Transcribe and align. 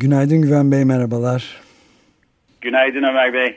Günaydın 0.00 0.42
Güven 0.42 0.72
Bey, 0.72 0.84
merhabalar. 0.84 1.60
Günaydın 2.60 3.02
Ömer 3.02 3.32
Bey. 3.32 3.56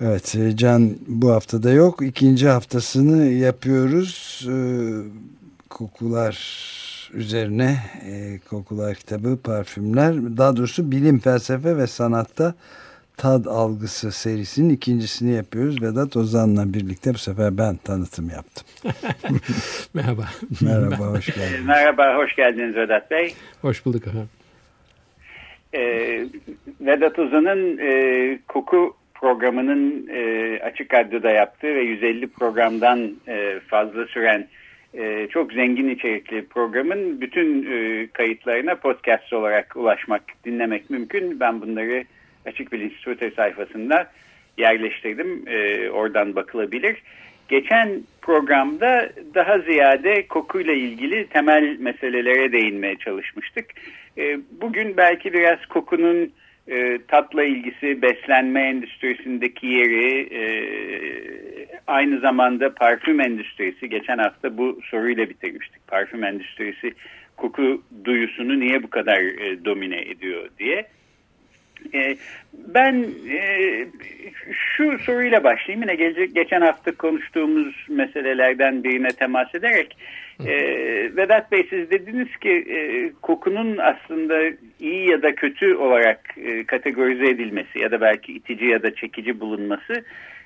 Evet, 0.00 0.34
e, 0.34 0.56
Can 0.56 0.90
bu 1.06 1.30
haftada 1.30 1.70
yok. 1.70 2.02
İkinci 2.02 2.48
haftasını 2.48 3.24
yapıyoruz. 3.26 4.46
Ee, 4.48 4.54
kokular 5.70 6.36
üzerine, 7.12 7.76
e, 8.06 8.38
kokular 8.50 8.94
kitabı, 8.94 9.38
parfümler, 9.44 10.14
daha 10.14 10.56
doğrusu 10.56 10.92
bilim, 10.92 11.18
felsefe 11.18 11.76
ve 11.76 11.86
sanatta 11.86 12.54
Tad 13.16 13.44
Algısı 13.44 14.12
serisinin 14.12 14.74
ikincisini 14.74 15.32
yapıyoruz. 15.32 15.82
Vedat 15.82 16.16
Ozan'la 16.16 16.74
birlikte 16.74 17.14
bu 17.14 17.18
sefer 17.18 17.58
ben 17.58 17.76
tanıtım 17.76 18.30
yaptım. 18.30 18.66
Merhaba. 19.94 20.24
Merhaba, 20.60 21.06
hoş 21.06 21.26
geldiniz. 21.26 21.66
Merhaba, 21.66 22.16
hoş 22.16 22.36
geldiniz 22.36 22.76
Vedat 22.76 23.10
Bey. 23.10 23.34
Hoş 23.62 23.86
bulduk 23.86 24.06
efendim. 24.06 24.28
Ee, 25.74 26.24
Vedat 26.80 27.18
Ozan'ın 27.18 27.78
e, 27.78 28.38
koku 28.48 28.96
programının 29.14 30.08
e, 30.08 30.58
Açık 30.62 30.94
Radyo'da 30.94 31.30
yaptığı 31.30 31.74
ve 31.74 31.82
150 31.82 32.26
programdan 32.28 33.12
e, 33.28 33.60
fazla 33.68 34.06
süren 34.06 34.48
e, 34.94 35.28
çok 35.30 35.52
zengin 35.52 35.88
içerikli 35.88 36.46
programın 36.46 37.20
bütün 37.20 37.66
e, 37.72 38.06
kayıtlarına 38.06 38.74
podcast 38.74 39.32
olarak 39.32 39.76
ulaşmak, 39.76 40.22
dinlemek 40.44 40.90
mümkün. 40.90 41.40
Ben 41.40 41.60
bunları 41.60 42.04
Açık 42.46 42.72
Bilinç 42.72 42.92
Twitter 42.92 43.30
sayfasında 43.30 44.10
yerleştirdim. 44.58 45.48
E, 45.48 45.90
oradan 45.90 46.36
bakılabilir. 46.36 47.02
Geçen 47.52 48.02
programda 48.22 49.08
daha 49.34 49.58
ziyade 49.58 50.26
kokuyla 50.26 50.72
ilgili 50.72 51.26
temel 51.26 51.76
meselelere 51.78 52.52
değinmeye 52.52 52.96
çalışmıştık. 52.96 53.66
E, 54.18 54.38
bugün 54.60 54.96
belki 54.96 55.32
biraz 55.32 55.66
kokunun 55.66 56.32
e, 56.68 56.98
tatla 57.08 57.44
ilgisi, 57.44 58.02
beslenme 58.02 58.60
endüstrisindeki 58.62 59.66
yeri, 59.66 60.20
e, 60.34 60.44
aynı 61.86 62.20
zamanda 62.20 62.74
parfüm 62.74 63.20
endüstrisi. 63.20 63.88
Geçen 63.88 64.18
hafta 64.18 64.58
bu 64.58 64.80
soruyla 64.90 65.28
bitirmiştik. 65.28 65.86
Parfüm 65.86 66.24
endüstrisi 66.24 66.92
koku 67.36 67.82
duyusunu 68.04 68.60
niye 68.60 68.82
bu 68.82 68.90
kadar 68.90 69.20
domine 69.64 70.00
ediyor 70.00 70.48
diye. 70.58 70.86
E, 71.94 72.16
ben 72.52 73.06
e, 73.30 73.86
şu 74.52 74.98
soruyla 74.98 75.44
başlayayım. 75.44 75.82
Yine 75.82 75.94
gelecek, 75.94 76.34
geçen 76.34 76.60
hafta 76.60 76.92
konuştuğumuz 76.92 77.86
meselelerden 77.88 78.84
birine 78.84 79.08
temas 79.08 79.54
ederek. 79.54 79.96
E, 80.46 80.54
Vedat 81.16 81.52
Bey 81.52 81.66
siz 81.70 81.90
dediniz 81.90 82.36
ki 82.36 82.50
e, 82.50 83.12
kokunun 83.22 83.76
aslında 83.78 84.40
iyi 84.80 85.10
ya 85.10 85.22
da 85.22 85.34
kötü 85.34 85.74
olarak 85.74 86.20
e, 86.36 86.64
kategorize 86.64 87.24
edilmesi 87.24 87.78
ya 87.78 87.90
da 87.90 88.00
belki 88.00 88.32
itici 88.32 88.66
ya 88.66 88.82
da 88.82 88.94
çekici 88.94 89.40
bulunması 89.40 90.04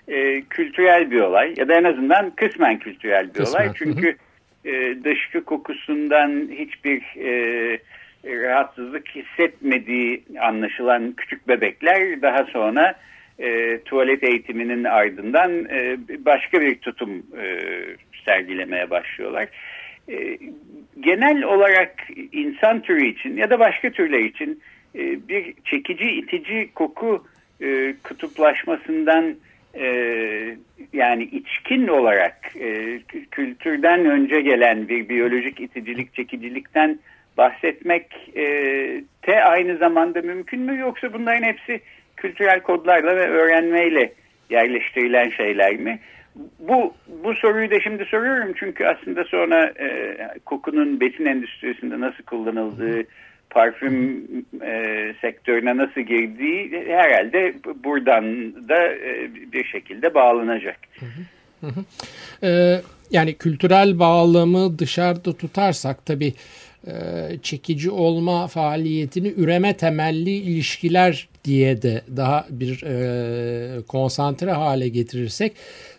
e, 0.08 0.40
kültürel 0.40 1.10
bir 1.10 1.20
olay. 1.20 1.54
Ya 1.56 1.68
da 1.68 1.74
en 1.74 1.84
azından 1.84 2.30
kısmen 2.30 2.78
kültürel 2.78 3.28
bir 3.28 3.32
kısmen. 3.32 3.60
olay. 3.60 3.74
Çünkü 3.74 4.16
e, 4.64 4.96
dışkı 5.04 5.44
kokusundan 5.44 6.48
hiçbir... 6.50 7.02
E, 7.24 7.78
rahatsızlık 8.26 9.08
hissetmediği 9.08 10.24
anlaşılan 10.40 11.12
küçük 11.12 11.48
bebekler 11.48 12.22
daha 12.22 12.44
sonra 12.44 12.94
e, 13.38 13.78
tuvalet 13.84 14.24
eğitiminin 14.24 14.84
ardından 14.84 15.64
e, 15.64 15.98
başka 16.24 16.60
bir 16.60 16.78
tutum 16.78 17.22
e, 17.40 17.58
sergilemeye 18.24 18.90
başlıyorlar. 18.90 19.48
E, 20.08 20.38
genel 21.00 21.42
olarak 21.42 21.94
insan 22.32 22.82
türü 22.82 23.06
için 23.06 23.36
ya 23.36 23.50
da 23.50 23.58
başka 23.58 23.90
türler 23.90 24.20
için 24.20 24.62
e, 24.94 25.28
bir 25.28 25.54
çekici 25.64 26.04
itici 26.04 26.70
koku 26.74 27.24
e, 27.60 27.94
kutuplaşmasından 28.04 29.34
e, 29.74 29.86
yani 30.92 31.24
içkin 31.24 31.88
olarak 31.88 32.56
e, 32.60 32.98
kültürden 33.30 34.06
önce 34.06 34.40
gelen 34.40 34.88
bir 34.88 35.08
biyolojik 35.08 35.60
iticilik 35.60 36.14
çekicilikten 36.14 36.98
bahsetmek 37.36 38.06
e, 38.36 38.44
te 39.22 39.44
aynı 39.44 39.76
zamanda 39.76 40.22
mümkün 40.22 40.60
mü 40.60 40.78
yoksa 40.78 41.12
bunların 41.12 41.42
hepsi 41.42 41.80
kültürel 42.16 42.60
kodlarla 42.60 43.16
ve 43.16 43.28
öğrenmeyle 43.28 44.12
yerleştirilen 44.50 45.30
şeyler 45.30 45.76
mi? 45.76 45.98
Bu, 46.58 46.94
bu 47.24 47.34
soruyu 47.34 47.70
da 47.70 47.80
şimdi 47.80 48.04
soruyorum 48.04 48.52
çünkü 48.56 48.84
aslında 48.84 49.24
sonra 49.24 49.72
e, 49.80 50.16
kokunun 50.44 51.00
besin 51.00 51.26
endüstrisinde 51.26 52.00
nasıl 52.00 52.24
kullanıldığı, 52.24 53.04
parfüm 53.50 54.26
e, 54.62 55.14
sektörüne 55.20 55.76
nasıl 55.76 56.00
girdiği 56.00 56.84
herhalde 56.88 57.54
buradan 57.84 58.54
da 58.68 58.88
e, 58.88 59.34
bir 59.52 59.64
şekilde 59.64 60.14
bağlanacak. 60.14 60.78
Hı 61.00 61.06
hı. 61.06 61.36
Hı 61.60 61.66
hı. 61.66 61.84
Ee, 62.42 62.80
yani 63.10 63.34
kültürel 63.34 63.98
bağlamı 63.98 64.78
dışarıda 64.78 65.32
tutarsak 65.36 66.06
tabii 66.06 66.34
çekici 67.42 67.90
olma 67.90 68.46
faaliyetini 68.46 69.34
üreme 69.36 69.76
temelli 69.76 70.30
ilişkiler 70.30 71.28
diye 71.44 71.82
de 71.82 72.02
daha 72.16 72.46
bir 72.50 72.82
e, 72.82 73.82
konsantre 73.82 74.52
hale 74.52 74.88
getirirsek 74.88 75.52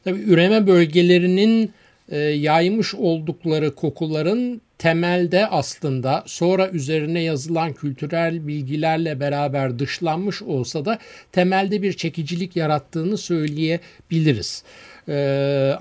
tabii 0.04 0.20
üreme 0.20 0.68
bölgelerinin 0.68 1.72
e, 2.10 2.18
yaymış 2.18 2.96
oldukları 2.96 3.76
kokuların 3.76 4.62
temelde 4.78 5.48
aslında 5.48 6.24
sonra 6.26 6.70
üzerine 6.70 7.22
yazılan 7.22 7.74
kültürel 7.74 8.48
bilgilerle 8.48 9.20
beraber 9.20 9.80
dışlanmış 9.80 10.42
olsa 10.42 10.86
da 10.86 11.00
temelde 11.32 11.82
bir 11.82 11.94
çekicilik 11.94 12.56
yarattığını 12.56 13.18
söyleyebiliriz. 13.18 14.64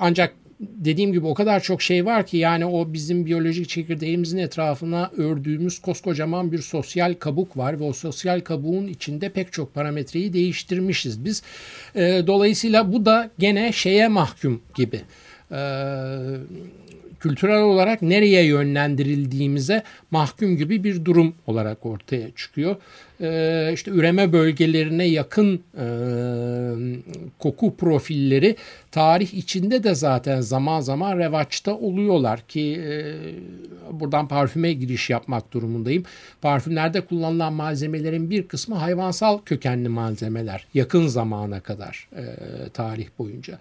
Ancak 0.00 0.34
dediğim 0.61 1.12
gibi 1.12 1.27
o 1.27 1.34
kadar 1.34 1.61
çok 1.61 1.83
şey 1.83 2.06
var 2.06 2.27
ki 2.27 2.37
yani 2.37 2.67
o 2.67 2.93
bizim 2.93 3.27
biyolojik 3.27 3.69
çekirdeğimizin 3.69 4.39
etrafına 4.39 5.11
ördüğümüz 5.17 5.78
koskocaman 5.78 6.53
bir 6.53 6.59
sosyal 6.59 7.15
kabuk 7.15 7.56
var 7.56 7.81
ve 7.81 7.84
o 7.84 7.93
sosyal 7.93 8.41
kabuğun 8.41 8.87
içinde 8.87 9.28
pek 9.28 9.53
çok 9.53 9.75
parametreyi 9.75 10.33
değiştirmişiz 10.33 11.25
biz. 11.25 11.43
E, 11.94 12.22
dolayısıyla 12.27 12.93
bu 12.93 13.06
da 13.06 13.31
gene 13.39 13.72
şeye 13.72 14.09
mahkum 14.09 14.62
gibi. 14.75 15.00
E, 15.53 15.59
kültürel 17.28 17.62
olarak 17.62 18.03
nereye 18.03 18.44
yönlendirildiğimize 18.44 19.82
mahkum 20.10 20.56
gibi 20.56 20.84
bir 20.84 21.04
durum 21.04 21.34
olarak 21.47 21.87
ortaya 21.87 22.31
çıkıyor 22.31 22.76
e, 23.20 23.70
işte 23.75 23.91
üreme 23.91 24.32
bölgelerine 24.32 25.05
yakın 25.05 25.61
e, 25.78 25.87
koku 27.38 27.76
profilleri 27.76 28.56
tarih 28.90 29.34
içinde 29.34 29.82
de 29.82 29.94
zaten 29.94 30.40
zaman 30.40 30.81
zaman 30.81 31.19
revaçta 31.19 31.75
oluyorlar 31.75 32.40
ki 32.40 32.81
e, 32.87 33.14
buradan 34.00 34.29
parfüme 34.29 34.72
giriş 34.72 35.11
yapmak 35.11 35.52
durumundayım. 35.52 36.05
Parfümlerde 36.43 37.00
kullanılan 37.00 37.52
malzemelerin 37.52 38.31
bir 38.31 38.49
kısmı 38.49 38.75
hayvansal 38.75 39.38
kökenli 39.38 39.88
malzemeler 39.88 40.67
yakın 40.75 41.06
zamana 41.06 41.61
kadar 41.61 42.08
e, 42.17 42.25
tarih 42.69 43.06
boyunca. 43.19 43.58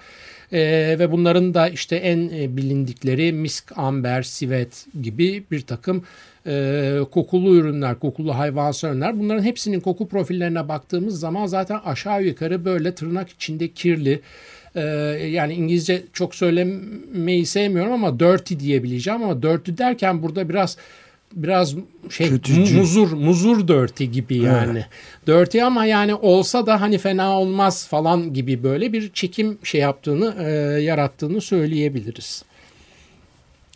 E, 0.51 0.59
ve 1.00 1.12
bunların 1.12 1.53
da 1.53 1.69
işte 1.69 1.95
en 1.95 2.30
e, 2.30 2.57
bilindikleri 2.57 3.33
misk, 3.33 3.71
amber, 3.75 4.24
sivet 4.24 4.86
gibi 5.01 5.44
bir 5.51 5.62
takım 5.62 6.03
e, 6.47 7.00
kokulu 7.12 7.56
ürünler, 7.56 8.00
kokulu 8.00 8.38
hayvansal 8.38 8.89
ürünler. 8.89 9.19
Bunların 9.19 9.44
hepsinin 9.44 9.80
koku 9.80 10.07
profillerine 10.07 10.68
baktığımız 10.68 11.19
zaman 11.19 11.45
zaten 11.45 11.80
aşağı 11.86 12.24
yukarı 12.24 12.65
böyle 12.65 12.95
tırnak 12.95 13.30
içinde 13.30 13.68
kirli. 13.68 14.21
E, 14.75 14.81
yani 15.31 15.53
İngilizce 15.53 16.03
çok 16.13 16.36
söylemeyi 16.36 17.45
sevmiyorum 17.45 17.92
ama 17.92 18.19
dirty 18.19 18.56
diyebileceğim 18.59 19.24
ama 19.24 19.44
dirty 19.44 19.71
derken 19.77 20.24
burada 20.24 20.50
biraz 20.50 20.77
biraz 21.35 21.75
şey 22.09 22.29
Kötücü. 22.29 22.77
muzur 22.77 23.11
muzur 23.11 23.67
dirty 23.67 24.03
gibi 24.03 24.37
yani. 24.37 24.85
Evet. 25.27 25.47
Dirty 25.47 25.63
ama 25.63 25.85
yani 25.85 26.15
olsa 26.15 26.65
da 26.65 26.81
hani 26.81 26.97
fena 26.97 27.39
olmaz 27.39 27.87
falan 27.87 28.33
gibi 28.33 28.63
böyle 28.63 28.93
bir 28.93 29.13
çekim 29.13 29.57
şey 29.63 29.81
yaptığını 29.81 30.35
e, 30.39 30.49
yarattığını 30.81 31.41
söyleyebiliriz. 31.41 32.43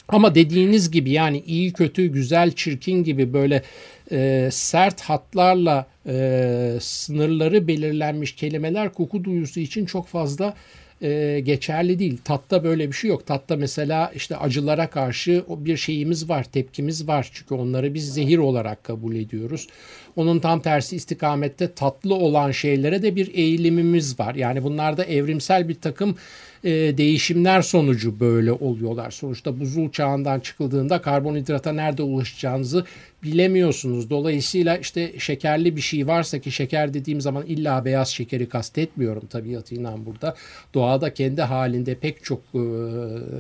Ama 0.07 0.35
dediğiniz 0.35 0.91
gibi 0.91 1.11
yani 1.11 1.43
iyi 1.47 1.73
kötü 1.73 2.05
güzel 2.07 2.51
çirkin 2.51 3.03
gibi 3.03 3.33
böyle 3.33 3.63
e, 4.11 4.49
sert 4.51 5.01
hatlarla 5.01 5.87
e, 6.07 6.77
sınırları 6.81 7.67
belirlenmiş 7.67 8.35
kelimeler 8.35 8.93
koku 8.93 9.23
duyusu 9.23 9.59
için 9.59 9.85
çok 9.85 10.07
fazla 10.07 10.53
e, 11.01 11.39
geçerli 11.39 11.99
değil. 11.99 12.17
Tatta 12.23 12.63
böyle 12.63 12.87
bir 12.87 12.93
şey 12.93 13.09
yok. 13.09 13.25
Tatta 13.27 13.55
mesela 13.55 14.11
işte 14.15 14.37
acılara 14.37 14.89
karşı 14.89 15.43
bir 15.49 15.77
şeyimiz 15.77 16.29
var, 16.29 16.43
tepkimiz 16.43 17.07
var. 17.07 17.29
Çünkü 17.33 17.53
onları 17.53 17.93
biz 17.93 18.13
zehir 18.13 18.37
olarak 18.37 18.83
kabul 18.83 19.15
ediyoruz. 19.15 19.67
Onun 20.15 20.39
tam 20.39 20.61
tersi 20.61 20.95
istikamette 20.95 21.73
tatlı 21.73 22.15
olan 22.15 22.51
şeylere 22.51 23.01
de 23.01 23.15
bir 23.15 23.33
eğilimimiz 23.33 24.19
var. 24.19 24.35
Yani 24.35 24.63
bunlarda 24.63 25.05
evrimsel 25.05 25.69
bir 25.69 25.75
takım 25.75 26.15
e, 26.63 26.97
değişimler 26.97 27.61
sonucu 27.61 28.19
böyle 28.19 28.51
oluyorlar. 28.51 29.11
Sonuçta 29.11 29.59
buzul 29.59 29.91
çağından 29.91 30.39
çıkıldığında 30.39 31.01
karbonhidrata 31.01 31.71
nerede 31.71 32.03
ulaşacağınızı 32.03 32.85
bilemiyorsunuz. 33.23 34.09
Dolayısıyla 34.09 34.77
işte 34.77 35.19
şekerli 35.19 35.75
bir 35.75 35.81
şey 35.81 36.07
varsa 36.07 36.39
ki 36.39 36.51
şeker 36.51 36.93
dediğim 36.93 37.21
zaman 37.21 37.45
illa 37.45 37.85
beyaz 37.85 38.09
şekeri 38.09 38.49
kastetmiyorum 38.49 39.27
tabiatıyla 39.27 40.05
burada. 40.05 40.35
Doğada 40.73 41.13
kendi 41.13 41.41
halinde 41.41 41.95
pek 41.95 42.23
çok 42.23 42.41
e, 42.53 42.59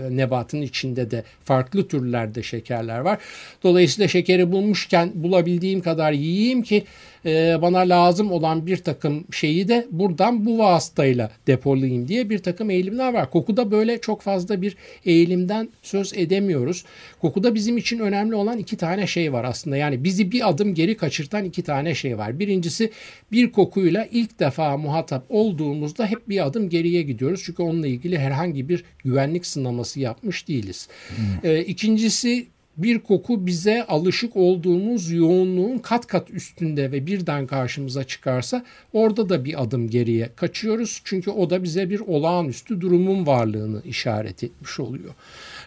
nebatın 0.09 0.61
içinde 0.61 1.11
de 1.11 1.23
farklı 1.43 1.87
türlerde 1.87 2.43
şekerler 2.43 2.99
var. 2.99 3.17
Dolayısıyla 3.63 4.07
şekeri 4.07 4.51
bulmuşken 4.51 5.11
bulabildiğim 5.15 5.81
kadar 5.81 6.11
yiyeyim 6.11 6.61
ki 6.61 6.83
e, 7.25 7.61
bana 7.61 7.79
lazım 7.79 8.31
olan 8.31 8.65
bir 8.65 8.77
takım 8.77 9.25
şeyi 9.31 9.67
de 9.67 9.87
buradan 9.91 10.45
bu 10.45 10.57
vasıtayla 10.57 11.31
depolayayım 11.47 12.07
diye 12.07 12.29
bir 12.29 12.39
takım 12.39 12.69
eğilimler 12.69 13.13
var. 13.13 13.31
Kokuda 13.31 13.71
böyle 13.71 14.01
çok 14.01 14.21
fazla 14.21 14.61
bir 14.61 14.77
eğilimden 15.05 15.69
söz 15.81 16.13
edemiyoruz. 16.13 16.85
Kokuda 17.21 17.55
bizim 17.55 17.77
için 17.77 17.99
önemli 17.99 18.35
olan 18.35 18.57
iki 18.57 18.77
tane 18.77 19.07
şey 19.07 19.33
var 19.33 19.43
aslında. 19.43 19.77
Yani 19.77 20.03
bizi 20.03 20.31
bir 20.31 20.49
adım 20.49 20.73
geri 20.73 20.97
kaçırtan 20.97 21.45
iki 21.45 21.63
tane 21.63 21.95
şey 21.95 22.17
var. 22.17 22.39
Birincisi 22.39 22.91
bir 23.31 23.51
kokuyla 23.51 24.07
ilk 24.11 24.39
defa 24.39 24.77
muhatap 24.77 25.25
olduğumuzda 25.29 26.05
hep 26.05 26.29
bir 26.29 26.45
adım 26.45 26.69
geriye 26.69 27.01
gidiyoruz. 27.01 27.41
Çünkü 27.45 27.63
onunla 27.63 27.87
ilgili 27.87 28.19
herhangi 28.19 28.69
bir 28.69 28.83
güvenlik 29.03 29.45
sınaması 29.45 29.99
yapmış 29.99 30.47
değiliz. 30.47 30.87
Hmm. 31.07 31.49
Ee, 31.49 31.59
ikincisi 31.59 32.47
bir 32.83 32.99
koku 32.99 33.45
bize 33.45 33.85
alışık 33.85 34.35
olduğumuz 34.35 35.11
yoğunluğun 35.11 35.77
kat 35.77 36.07
kat 36.07 36.31
üstünde 36.31 36.91
ve 36.91 37.05
birden 37.05 37.47
karşımıza 37.47 38.03
çıkarsa 38.03 38.65
orada 38.93 39.29
da 39.29 39.45
bir 39.45 39.63
adım 39.63 39.89
geriye 39.89 40.29
kaçıyoruz. 40.35 41.01
Çünkü 41.03 41.31
o 41.31 41.49
da 41.49 41.63
bize 41.63 41.89
bir 41.89 41.99
olağanüstü 41.99 42.81
durumun 42.81 43.25
varlığını 43.25 43.81
işaret 43.85 44.43
etmiş 44.43 44.79
oluyor. 44.79 45.13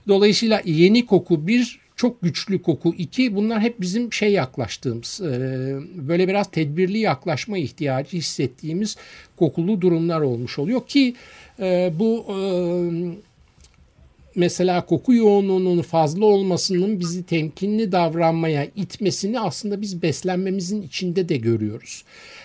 Dolayısıyla 0.09 0.63
yeni 0.65 1.07
koku 1.07 1.47
bir 1.47 1.83
çok 1.97 2.23
güçlü 2.23 2.63
koku 2.63 2.95
iki 2.99 3.37
bunlar 3.37 3.61
hep 3.61 3.81
bizim 3.81 4.13
şey 4.13 4.33
yaklaştığımız 4.33 5.21
e, 5.21 5.31
böyle 5.95 6.29
biraz 6.29 6.51
tedbirli 6.51 6.99
yaklaşma 6.99 7.59
ihtiyacı 7.59 8.17
hissettiğimiz 8.17 8.97
kokulu 9.37 9.81
durumlar 9.81 10.21
olmuş 10.21 10.59
oluyor 10.59 10.87
ki 10.87 11.15
e, 11.61 11.93
bu 11.99 12.27
e, 12.29 12.37
mesela 14.35 14.87
koku 14.87 15.15
yoğunluğunun 15.15 15.83
fazla 15.83 16.25
olmasının 16.25 17.01
bizi 17.01 17.23
temkinli 17.23 17.93
davranmaya 17.93 18.65
itmesini 18.77 19.41
aslında 19.41 19.81
biz 19.81 20.03
beslenmemizin 20.03 20.83
içinde 20.83 21.29
de 21.29 21.37
görüyoruz. 21.37 22.05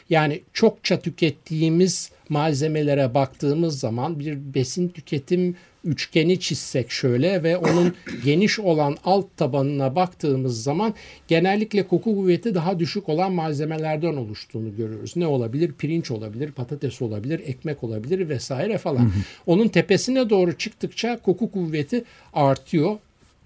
Yani 0.09 0.41
çokça 0.53 0.99
tükettiğimiz 0.99 2.11
malzemelere 2.29 3.13
baktığımız 3.13 3.79
zaman 3.79 4.19
bir 4.19 4.53
besin 4.53 4.89
tüketim 4.89 5.55
üçgeni 5.87 6.39
çizsek 6.39 6.91
şöyle 6.91 7.43
ve 7.43 7.57
onun 7.57 7.95
geniş 8.25 8.59
olan 8.59 8.97
alt 9.03 9.25
tabanına 9.37 9.95
baktığımız 9.95 10.63
zaman 10.63 10.93
genellikle 11.27 11.87
koku 11.87 12.15
kuvveti 12.15 12.55
daha 12.55 12.79
düşük 12.79 13.09
olan 13.09 13.31
malzemelerden 13.31 14.15
oluştuğunu 14.17 14.75
görüyoruz. 14.75 15.15
Ne 15.15 15.27
olabilir? 15.27 15.71
Pirinç 15.77 16.11
olabilir, 16.11 16.51
patates 16.51 17.01
olabilir, 17.01 17.41
ekmek 17.45 17.83
olabilir 17.83 18.29
vesaire 18.29 18.77
falan. 18.77 19.11
Onun 19.45 19.67
tepesine 19.67 20.29
doğru 20.29 20.57
çıktıkça 20.57 21.19
koku 21.19 21.51
kuvveti 21.51 22.03
artıyor. 22.33 22.97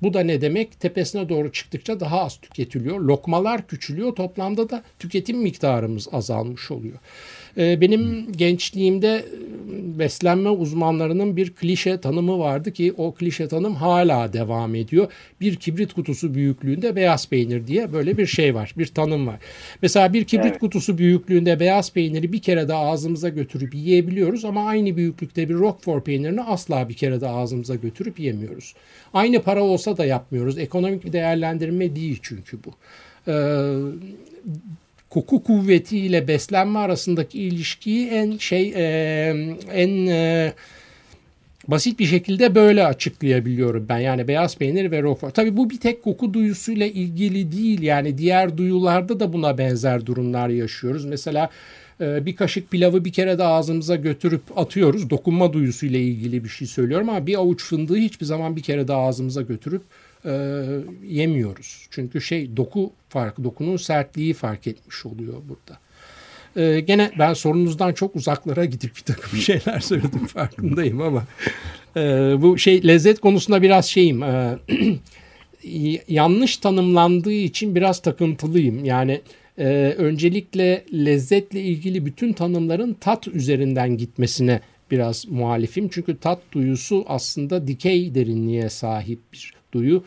Bu 0.02 0.14
da 0.14 0.20
ne 0.20 0.42
demek? 0.42 0.80
Tepesine 0.80 1.30
doğru 1.30 1.52
çıktıkça 1.52 2.00
daha 2.00 2.22
az 2.22 2.38
tüketiliyor. 2.38 3.00
Lokmalar 3.00 3.68
küçülüyor. 3.68 4.16
Toplamda 4.16 4.70
da 4.70 4.84
tüketim 5.00 5.38
miktarımız 5.38 6.08
azalmış 6.12 6.72
oluyor. 6.72 6.98
Ee, 7.58 7.82
benim 7.82 8.32
gençliğimde 8.32 9.16
e, 9.16 10.00
beslenme 10.00 10.50
uzmanlarının 10.50 11.38
bir 11.38 11.54
klişe 11.54 12.02
tanımı 12.02 12.40
vardı 12.40 12.74
ki 12.74 12.94
o 12.98 13.14
klişe 13.14 13.48
tanım 13.48 13.76
hala 13.76 14.34
devam 14.34 14.76
ediyor. 14.76 15.12
Bir 15.42 15.56
kibrit 15.56 15.94
kutusu 15.94 16.34
büyüklüğünde 16.34 16.96
beyaz 16.96 17.30
peynir 17.30 17.68
diye 17.68 17.94
böyle 17.94 18.18
bir 18.18 18.26
şey 18.26 18.56
var. 18.56 18.74
Bir 18.78 18.88
tanım 18.88 19.28
var. 19.28 19.40
Mesela 19.82 20.14
bir 20.14 20.24
kibrit 20.24 20.46
evet. 20.46 20.60
kutusu 20.60 20.98
büyüklüğünde 20.98 21.60
beyaz 21.60 21.94
peyniri 21.94 22.34
bir 22.34 22.42
kere 22.42 22.68
de 22.68 22.74
ağzımıza 22.74 23.30
götürüp 23.30 23.76
yiyebiliyoruz 23.76 24.46
ama 24.46 24.68
aynı 24.68 24.98
büyüklükte 24.98 25.50
bir 25.50 25.56
Roquefort 25.56 26.06
peynirini 26.06 26.42
asla 26.42 26.90
bir 26.90 26.94
kere 26.94 27.22
de 27.22 27.28
ağzımıza 27.28 27.76
götürüp 27.76 28.20
yemiyoruz. 28.20 28.74
Aynı 29.14 29.42
para 29.42 29.64
olsa 29.64 29.98
da 29.98 30.06
yapmıyoruz. 30.06 30.58
Ekonomik 30.58 31.06
bir 31.06 31.14
değerlendirme 31.14 31.96
değil 31.96 32.20
çünkü 32.22 32.58
bu. 32.66 32.72
Ee, 33.28 33.34
koku 35.12 35.44
kuvvetiyle 35.44 36.28
beslenme 36.28 36.80
arasındaki 36.80 37.42
ilişkiyi 37.42 38.08
en 38.08 38.38
şey 38.38 38.74
e, 38.76 39.56
en 39.74 40.08
e, 40.08 40.54
basit 41.68 42.00
bir 42.00 42.06
şekilde 42.06 42.56
böyle 42.56 42.86
açıklayabiliyorum 42.86 43.86
ben. 43.90 44.00
Yani 44.00 44.28
beyaz 44.28 44.58
peynir 44.58 44.92
ve 44.92 45.02
roquefort. 45.02 45.36
Tabii 45.36 45.58
bu 45.58 45.70
bir 45.70 45.80
tek 45.80 46.04
koku 46.04 46.34
duyusuyla 46.34 46.86
ilgili 46.86 47.52
değil. 47.52 47.82
Yani 47.82 48.18
diğer 48.18 48.58
duyularda 48.58 49.20
da 49.20 49.34
buna 49.34 49.58
benzer 49.58 50.06
durumlar 50.06 50.50
yaşıyoruz. 50.50 51.06
Mesela 51.06 51.50
e, 52.02 52.26
bir 52.26 52.36
kaşık 52.36 52.72
pilavı 52.72 53.06
bir 53.06 53.12
kere 53.12 53.38
de 53.38 53.44
ağzımıza 53.44 53.96
götürüp 53.96 54.42
atıyoruz. 54.56 55.10
Dokunma 55.10 55.54
duyusuyla 55.54 56.00
ilgili 56.00 56.44
bir 56.44 56.50
şey 56.50 56.68
söylüyorum 56.68 57.10
ama 57.10 57.28
bir 57.28 57.36
avuç 57.36 57.64
fındığı 57.64 57.98
hiçbir 57.98 58.26
zaman 58.26 58.56
bir 58.56 58.62
kere 58.62 58.88
de 58.88 58.94
ağzımıza 58.94 59.42
götürüp 59.42 59.82
e, 60.26 60.32
yemiyoruz. 61.04 61.88
Çünkü 61.92 62.22
şey 62.22 62.58
doku 62.58 62.94
fark, 63.10 63.44
dokunun 63.44 63.78
sertliği 63.78 64.34
fark 64.34 64.68
etmiş 64.68 65.06
oluyor 65.06 65.34
burada. 65.50 65.80
E, 66.56 66.80
gene 66.80 67.12
ben 67.20 67.34
sorunuzdan 67.34 67.94
çok 67.94 68.16
uzaklara 68.16 68.66
gidip 68.66 68.96
bir 68.96 69.02
takım 69.02 69.40
şeyler 69.40 69.80
söyledim 69.80 70.26
farkındayım 70.26 71.02
ama 71.02 71.24
e, 71.98 72.02
bu 72.42 72.58
şey 72.58 72.88
lezzet 72.88 73.20
konusunda 73.20 73.62
biraz 73.62 73.86
şeyim. 73.86 74.24
E, 74.24 74.58
yanlış 76.08 76.58
tanımlandığı 76.58 77.34
için 77.34 77.76
biraz 77.76 78.02
takıntılıyım. 78.02 78.86
Yani 78.86 79.22
e, 79.58 79.96
öncelikle 79.98 80.86
lezzetle 80.94 81.62
ilgili 81.62 82.06
bütün 82.06 82.34
tanımların 82.34 82.94
tat 82.94 83.28
üzerinden 83.28 83.98
gitmesine 83.98 84.62
biraz 84.92 85.28
muhalifim. 85.28 85.90
Çünkü 85.90 86.18
tat 86.18 86.42
duyusu 86.52 87.06
aslında 87.08 87.68
dikey 87.68 88.16
derinliğe 88.16 88.70
sahip 88.70 89.20
bir 89.34 89.61
duyu. 89.72 90.04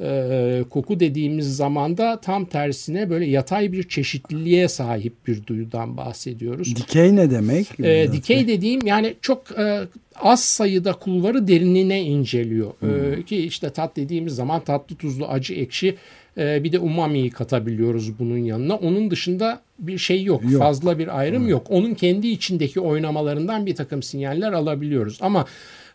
E, 0.00 0.64
koku 0.70 1.00
dediğimiz 1.00 1.56
zamanda 1.56 2.20
tam 2.20 2.44
tersine 2.44 3.10
böyle 3.10 3.24
yatay 3.24 3.72
bir 3.72 3.88
çeşitliliğe 3.88 4.68
sahip 4.68 5.26
bir 5.26 5.46
duyudan 5.46 5.96
bahsediyoruz. 5.96 6.76
Dikey 6.76 7.16
ne 7.16 7.30
demek? 7.30 7.80
E, 7.80 8.12
dikey 8.12 8.48
dediğim 8.48 8.86
yani 8.86 9.14
çok 9.22 9.58
e, 9.58 9.80
az 10.20 10.44
sayıda 10.44 10.92
kulvarı 10.92 11.48
derinliğine 11.48 12.02
inceliyor. 12.02 12.72
Hmm. 12.78 13.12
E, 13.12 13.22
ki 13.22 13.36
işte 13.36 13.70
tat 13.70 13.96
dediğimiz 13.96 14.34
zaman 14.34 14.60
tatlı, 14.60 14.96
tuzlu, 14.96 15.26
acı, 15.26 15.54
ekşi 15.54 15.96
e, 16.38 16.64
bir 16.64 16.72
de 16.72 16.78
umami'yi 16.78 17.30
katabiliyoruz 17.30 18.18
bunun 18.18 18.38
yanına. 18.38 18.76
Onun 18.76 19.10
dışında 19.10 19.60
bir 19.78 19.98
şey 19.98 20.24
yok. 20.24 20.42
yok. 20.50 20.62
Fazla 20.62 20.98
bir 20.98 21.18
ayrım 21.18 21.42
hmm. 21.42 21.48
yok. 21.48 21.66
Onun 21.68 21.94
kendi 21.94 22.28
içindeki 22.28 22.80
oynamalarından 22.80 23.66
bir 23.66 23.74
takım 23.74 24.02
sinyaller 24.02 24.52
alabiliyoruz. 24.52 25.18
Ama 25.20 25.46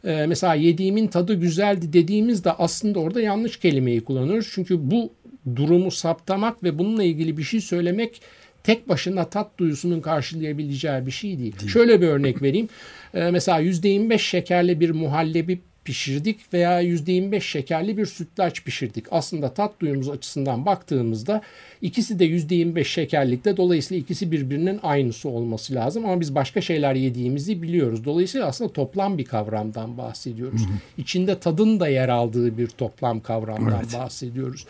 e, 0.04 0.26
mesela 0.26 0.56
yediğimin 0.56 1.08
tadı 1.08 1.34
güzeldi 1.34 1.94
dediğimizde 1.94 2.52
aslında 2.52 3.00
orada 3.00 3.22
yanlış 3.22 3.60
kelimeyi 3.60 4.04
kullanıyoruz. 4.04 4.50
Çünkü 4.54 4.92
bu 4.92 5.14
durumu 5.56 5.92
saptamak 5.92 6.64
ve 6.64 6.80
bununla 6.80 7.04
ilgili 7.04 7.38
bir 7.38 7.44
şey 7.44 7.62
söylemek 7.62 8.22
tek 8.64 8.90
başına 8.90 9.30
tat 9.30 9.58
duyusunun 9.58 10.02
karşılayabileceği 10.02 11.06
bir 11.06 11.12
şey 11.12 11.40
değil. 11.40 11.60
değil. 11.60 11.72
Şöyle 11.72 12.02
bir 12.02 12.08
örnek 12.08 12.42
vereyim. 12.42 12.70
Ee, 13.14 13.32
mesela 13.32 13.62
%25 13.62 14.18
şekerli 14.20 14.80
bir 14.80 14.90
muhallebi 14.90 15.60
pişirdik 15.86 16.54
veya 16.54 16.84
%25 16.84 17.42
şekerli 17.42 17.98
bir 17.98 18.06
sütlaç 18.06 18.64
pişirdik. 18.64 19.06
Aslında 19.12 19.54
tat 19.54 19.80
duyumuz 19.80 20.10
açısından 20.10 20.66
baktığımızda 20.66 21.42
ikisi 21.82 22.20
de 22.20 22.26
%25 22.26 22.84
şekerlikte 22.84 23.58
dolayısıyla 23.58 24.02
ikisi 24.02 24.32
birbirinin 24.32 24.80
aynısı 24.84 25.30
olması 25.30 25.76
lazım 25.76 26.06
ama 26.06 26.20
biz 26.20 26.36
başka 26.36 26.62
şeyler 26.62 26.96
yediğimizi 26.96 27.62
biliyoruz. 27.62 28.06
Dolayısıyla 28.06 28.48
aslında 28.48 28.74
toplam 28.74 29.18
bir 29.18 29.26
kavramdan 29.26 29.98
bahsediyoruz. 29.98 30.62
Hı 30.62 30.66
hı. 30.66 30.78
İçinde 30.98 31.40
tadın 31.40 31.80
da 31.80 31.88
yer 31.88 32.10
aldığı 32.10 32.58
bir 32.58 32.68
toplam 32.68 33.20
kavramdan 33.20 33.80
evet. 33.84 33.94
bahsediyoruz. 33.94 34.66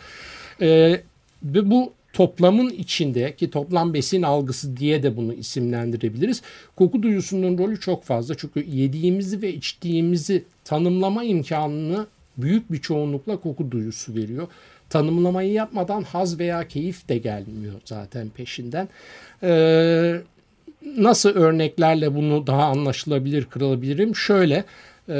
Ee, 0.60 1.00
ve 1.42 1.70
bu 1.70 1.92
toplamın 2.14 2.70
içinde 2.70 3.36
ki 3.36 3.50
toplam 3.50 3.94
besin 3.94 4.22
algısı 4.22 4.76
diye 4.76 5.02
de 5.02 5.16
bunu 5.16 5.34
isimlendirebiliriz. 5.34 6.42
Koku 6.76 7.02
duyusunun 7.02 7.58
rolü 7.58 7.80
çok 7.80 8.04
fazla 8.04 8.34
çünkü 8.34 8.64
yediğimizi 8.70 9.42
ve 9.42 9.54
içtiğimizi 9.54 10.44
tanımlama 10.64 11.24
imkanını 11.24 12.06
büyük 12.36 12.72
bir 12.72 12.78
çoğunlukla 12.78 13.36
koku 13.36 13.70
duyusu 13.70 14.14
veriyor. 14.14 14.48
Tanımlamayı 14.90 15.52
yapmadan 15.52 16.02
haz 16.02 16.38
veya 16.38 16.68
keyif 16.68 17.08
de 17.08 17.18
gelmiyor 17.18 17.74
zaten 17.84 18.28
peşinden. 18.28 18.88
Ee, 19.42 20.14
nasıl 20.96 21.30
örneklerle 21.30 22.14
bunu 22.14 22.46
daha 22.46 22.64
anlaşılabilir 22.64 23.44
kırılabilirim? 23.44 24.16
Şöyle 24.16 24.64
e, 25.08 25.14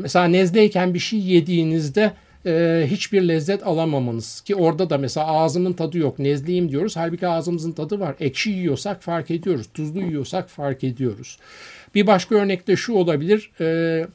mesela 0.00 0.24
nezleyken 0.24 0.94
bir 0.94 0.98
şey 0.98 1.20
yediğinizde 1.20 2.12
e, 2.46 2.84
hiçbir 2.90 3.22
lezzet 3.22 3.66
alamamanız. 3.66 4.40
Ki 4.40 4.54
orada 4.54 4.90
da 4.90 4.98
mesela 4.98 5.26
ağzımın 5.26 5.72
tadı 5.72 5.98
yok 5.98 6.18
nezleyim 6.18 6.70
diyoruz. 6.70 6.96
Halbuki 6.96 7.28
ağzımızın 7.28 7.72
tadı 7.72 8.00
var. 8.00 8.14
Ekşi 8.20 8.50
yiyorsak 8.50 9.02
fark 9.02 9.30
ediyoruz 9.30 9.66
tuzlu 9.74 10.00
yiyorsak 10.00 10.48
fark 10.48 10.84
ediyoruz. 10.84 11.38
Bir 11.94 12.06
başka 12.06 12.34
örnekte 12.34 12.76
şu 12.76 12.92
olabilir. 12.92 13.50
E, 13.60 14.06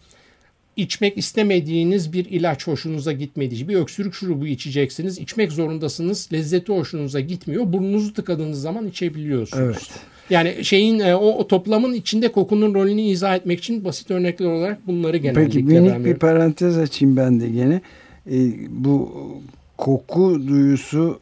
içmek 0.75 1.17
istemediğiniz 1.17 2.13
bir 2.13 2.25
ilaç 2.25 2.67
hoşunuza 2.67 3.11
gitmediği 3.11 3.67
bir 3.67 3.75
öksürük 3.75 4.13
şurubu 4.13 4.47
içeceksiniz 4.47 5.19
içmek 5.19 5.51
zorundasınız. 5.51 6.29
Lezzeti 6.33 6.71
hoşunuza 6.71 7.19
gitmiyor. 7.19 7.73
Burnunuzu 7.73 8.13
tıkadığınız 8.13 8.61
zaman 8.61 8.87
içebiliyorsunuz. 8.87 9.63
Evet. 9.65 9.89
Yani 10.29 10.65
şeyin 10.65 10.99
e, 10.99 11.15
o, 11.15 11.27
o 11.27 11.47
toplamın 11.47 11.93
içinde 11.93 12.31
kokunun 12.31 12.73
rolünü 12.73 13.01
izah 13.01 13.35
etmek 13.35 13.59
için 13.59 13.85
basit 13.85 14.11
örnekler 14.11 14.45
olarak 14.45 14.87
bunları 14.87 15.17
genellikle 15.17 15.45
Peki 15.45 15.63
minik 15.63 16.05
bir 16.05 16.15
parantez 16.15 16.77
açayım 16.77 17.17
ben 17.17 17.39
de 17.39 17.49
gene. 17.49 17.81
E, 18.31 18.37
bu 18.69 19.11
koku 19.77 20.47
duyusu 20.47 21.19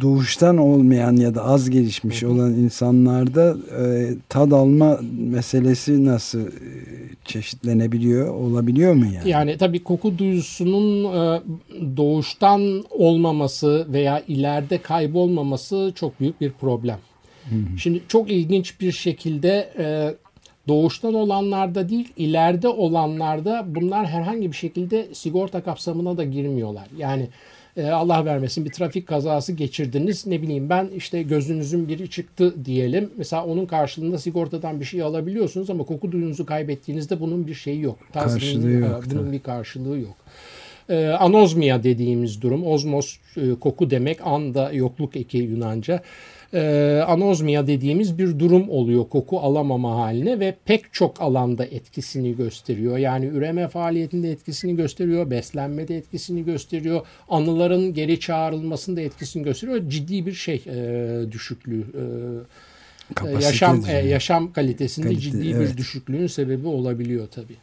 doğuştan 0.00 0.58
olmayan 0.58 1.16
ya 1.16 1.34
da 1.34 1.44
az 1.44 1.70
gelişmiş 1.70 2.22
hı 2.22 2.26
hı. 2.26 2.30
olan 2.30 2.52
insanlarda 2.52 3.56
e, 3.80 4.14
tad 4.28 4.50
alma 4.50 5.00
meselesi 5.18 6.04
nasıl 6.04 6.46
e, 6.46 6.50
çeşitlenebiliyor 7.24 8.34
olabiliyor 8.34 8.94
mu 8.94 9.06
yani? 9.06 9.30
Yani 9.30 9.56
tabii 9.56 9.82
koku 9.82 10.18
duyusunun 10.18 11.04
e, 11.04 11.42
doğuştan 11.96 12.84
olmaması 12.90 13.86
veya 13.92 14.22
ileride 14.28 14.78
kaybolmaması 14.78 15.92
çok 15.94 16.20
büyük 16.20 16.40
bir 16.40 16.50
problem. 16.50 16.98
Hı 17.50 17.54
hı. 17.54 17.78
Şimdi 17.78 18.02
çok 18.08 18.30
ilginç 18.30 18.80
bir 18.80 18.92
şekilde 18.92 19.72
e, 19.78 20.14
doğuştan 20.68 21.14
olanlarda 21.14 21.88
değil 21.88 22.12
ileride 22.16 22.68
olanlarda 22.68 23.64
bunlar 23.66 24.06
herhangi 24.06 24.52
bir 24.52 24.56
şekilde 24.56 25.14
sigorta 25.14 25.62
kapsamına 25.62 26.16
da 26.16 26.24
girmiyorlar. 26.24 26.86
Yani 26.98 27.28
e, 27.76 27.86
Allah 27.86 28.24
vermesin 28.24 28.64
bir 28.64 28.70
trafik 28.70 29.06
kazası 29.06 29.52
geçirdiniz 29.52 30.26
ne 30.26 30.42
bileyim 30.42 30.70
ben 30.70 30.88
işte 30.96 31.22
gözünüzün 31.22 31.88
biri 31.88 32.10
çıktı 32.10 32.64
diyelim. 32.64 33.10
Mesela 33.16 33.44
onun 33.44 33.66
karşılığında 33.66 34.18
sigortadan 34.18 34.80
bir 34.80 34.84
şey 34.84 35.02
alabiliyorsunuz 35.02 35.70
ama 35.70 35.84
koku 35.84 36.12
duyunuzu 36.12 36.46
kaybettiğinizde 36.46 37.20
bunun 37.20 37.46
bir 37.46 37.54
şeyi 37.54 37.80
yok. 37.80 37.98
Karşılığı 38.12 38.70
yok. 38.70 39.04
Bunun 39.10 39.22
tabii. 39.22 39.32
bir 39.32 39.40
karşılığı 39.40 39.98
yok. 39.98 40.16
Ee, 40.88 41.06
anozmia 41.06 41.82
dediğimiz 41.82 42.42
durum, 42.42 42.66
ozmos 42.66 43.16
e, 43.36 43.54
koku 43.60 43.90
demek, 43.90 44.26
an 44.26 44.54
da 44.54 44.72
yokluk 44.72 45.16
eki 45.16 45.38
Yunanca 45.38 46.02
e, 46.56 47.02
anozmia 47.06 47.66
dediğimiz 47.66 48.18
bir 48.18 48.38
durum 48.38 48.70
oluyor 48.70 49.08
koku 49.08 49.38
alamama 49.38 49.96
haline 49.96 50.40
ve 50.40 50.54
pek 50.64 50.92
çok 50.92 51.22
alanda 51.22 51.64
etkisini 51.64 52.36
gösteriyor. 52.36 52.98
Yani 52.98 53.26
üreme 53.26 53.68
faaliyetinde 53.68 54.30
etkisini 54.30 54.76
gösteriyor, 54.76 55.30
beslenmede 55.30 55.96
etkisini 55.96 56.44
gösteriyor, 56.44 57.00
anıların 57.28 57.94
geri 57.94 58.20
çağrılmasında 58.20 59.00
etkisini 59.00 59.44
gösteriyor. 59.44 59.80
Ciddi 59.88 60.26
bir 60.26 60.32
şey 60.32 60.62
e, 60.66 61.32
düşüklüğü. 61.32 61.84
E, 63.26 63.30
yaşam 63.44 63.80
e, 63.90 63.92
yaşam 63.92 64.52
kalitesinde 64.52 65.06
Kalite, 65.06 65.20
ciddi 65.20 65.52
evet. 65.56 65.72
bir 65.72 65.76
düşüklüğün 65.76 66.26
sebebi 66.26 66.66
olabiliyor 66.66 67.26
tabii. 67.34 67.56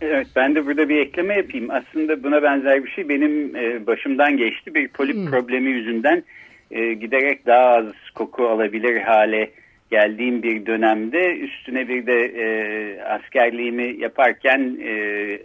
Evet 0.00 0.26
ben 0.36 0.54
de 0.54 0.66
burada 0.66 0.88
bir 0.88 0.96
ekleme 0.96 1.34
yapayım. 1.34 1.70
Aslında 1.70 2.22
buna 2.22 2.42
benzer 2.42 2.84
bir 2.84 2.90
şey 2.90 3.08
benim 3.08 3.56
e, 3.56 3.86
başımdan 3.86 4.36
geçti. 4.36 4.74
Bir 4.74 4.88
polip 4.88 5.16
hmm. 5.16 5.30
problemi 5.30 5.70
yüzünden 5.70 6.22
e, 6.70 6.92
giderek 6.92 7.46
daha 7.46 7.76
az 7.76 7.84
koku 8.14 8.48
alabilir 8.48 9.00
hale 9.00 9.50
geldiğim 9.90 10.42
bir 10.42 10.66
dönemde 10.66 11.36
üstüne 11.36 11.88
bir 11.88 12.06
de 12.06 12.24
e, 12.24 13.02
askerliğimi 13.02 13.96
yaparken 13.98 14.78
e, 14.84 14.92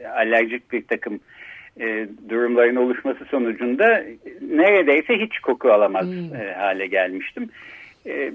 alerjik 0.07 0.71
bir 0.71 0.87
takım 0.87 1.19
e, 1.79 2.07
durumların 2.29 2.75
oluşması 2.75 3.25
sonucunda 3.25 4.03
neredeyse 4.41 5.13
hiç 5.13 5.39
koku 5.39 5.71
alamaz 5.71 6.05
hmm. 6.05 6.35
e, 6.35 6.53
hale 6.53 6.87
gelmiştim. 6.87 7.49
E, 8.05 8.31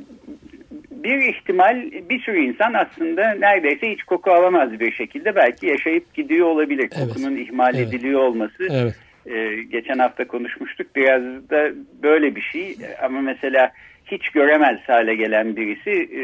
bir 0.90 1.18
ihtimal 1.18 1.90
bir 2.10 2.20
sürü 2.20 2.40
insan 2.40 2.74
aslında 2.74 3.34
neredeyse 3.34 3.92
hiç 3.92 4.02
koku 4.02 4.30
alamaz 4.30 4.80
bir 4.80 4.92
şekilde 4.92 5.34
belki 5.34 5.66
yaşayıp 5.66 6.14
gidiyor 6.14 6.46
olabilir. 6.46 6.90
Evet. 6.96 7.08
Kokunun 7.08 7.36
ihmal 7.36 7.74
evet. 7.74 7.88
ediliyor 7.88 8.20
olması 8.20 8.68
evet 8.70 8.94
e, 9.26 9.62
geçen 9.62 9.98
hafta 9.98 10.26
konuşmuştuk. 10.26 10.96
Biraz 10.96 11.22
da 11.50 11.70
böyle 12.02 12.36
bir 12.36 12.40
şey 12.40 12.76
ama 13.02 13.20
mesela 13.20 13.72
hiç 14.04 14.28
göremez 14.28 14.78
hale 14.86 15.14
gelen 15.14 15.56
birisi 15.56 15.90
e, 15.90 16.22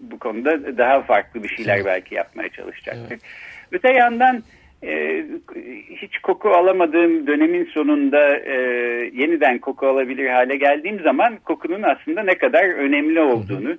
bu 0.00 0.18
konuda 0.18 0.78
daha 0.78 1.02
farklı 1.02 1.42
bir 1.42 1.48
şeyler 1.48 1.84
belki 1.84 2.14
yapmaya 2.14 2.48
çalışacaktır. 2.48 3.10
Evet. 3.10 3.20
Öte 3.72 3.92
yandan 3.92 4.42
e, 4.82 5.24
hiç 5.90 6.18
koku 6.18 6.48
alamadığım 6.48 7.26
dönemin 7.26 7.64
sonunda 7.64 8.36
e, 8.36 8.56
yeniden 9.14 9.58
koku 9.58 9.86
alabilir 9.86 10.28
hale 10.28 10.56
geldiğim 10.56 11.00
zaman 11.00 11.36
kokunun 11.44 11.82
aslında 11.82 12.22
ne 12.22 12.34
kadar 12.34 12.64
önemli 12.64 13.20
olduğunu 13.20 13.68
hı 13.68 13.72
hı. 13.72 13.78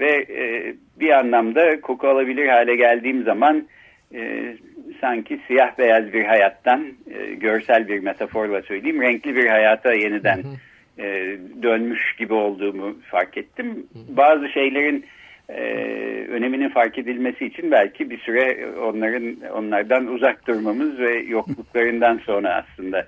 ve 0.00 0.26
e, 0.30 0.74
bir 1.00 1.10
anlamda 1.10 1.80
koku 1.80 2.08
alabilir 2.08 2.48
hale 2.48 2.76
geldiğim 2.76 3.22
zaman 3.22 3.66
e, 4.14 4.54
sanki 5.00 5.40
siyah 5.46 5.78
beyaz 5.78 6.12
bir 6.12 6.24
hayattan 6.24 6.86
e, 7.10 7.34
görsel 7.34 7.88
bir 7.88 7.98
metaforla 8.00 8.62
söyleyeyim 8.62 9.02
renkli 9.02 9.36
bir 9.36 9.46
hayata 9.46 9.92
yeniden. 9.92 10.42
E, 10.98 11.04
dönmüş 11.62 12.16
gibi 12.18 12.34
olduğumu 12.34 12.96
fark 13.10 13.38
ettim. 13.38 13.86
Bazı 14.08 14.48
şeylerin 14.48 15.04
e, 15.48 15.62
öneminin 16.28 16.68
fark 16.68 16.98
edilmesi 16.98 17.46
için 17.46 17.70
belki 17.70 18.10
bir 18.10 18.18
süre 18.18 18.66
onların 18.76 19.36
onlardan 19.54 20.06
uzak 20.06 20.46
durmamız 20.46 20.98
ve 20.98 21.18
yokluklarından 21.18 22.20
sonra 22.26 22.54
aslında. 22.64 23.06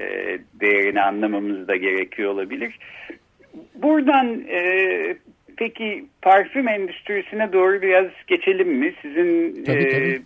E, 0.00 0.38
değerini 0.60 1.02
anlamamız 1.02 1.68
da 1.68 1.76
gerekiyor 1.76 2.32
olabilir. 2.32 2.78
Buradan 3.74 4.44
e, 4.48 5.16
peki 5.58 6.04
parfüm 6.22 6.68
endüstrisine 6.68 7.52
doğru 7.52 7.82
biraz 7.82 8.06
geçelim 8.26 8.68
mi? 8.68 8.94
Sizin 9.02 9.64
tabii, 9.64 9.82
e, 9.82 9.90
tabii 9.90 10.22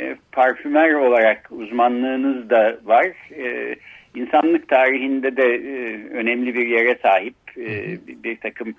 e, 0.00 0.16
parfümer 0.32 0.92
olarak 0.92 1.48
uzmanlığınız 1.50 2.50
da 2.50 2.78
var. 2.84 3.06
E, 3.36 3.76
insanlık 4.14 4.68
tarihinde 4.68 5.36
de 5.36 5.54
e, 5.54 6.08
önemli 6.10 6.54
bir 6.54 6.66
yere 6.66 6.98
sahip 7.02 7.34
e, 7.56 7.98
bir, 8.24 8.36
takım 8.36 8.74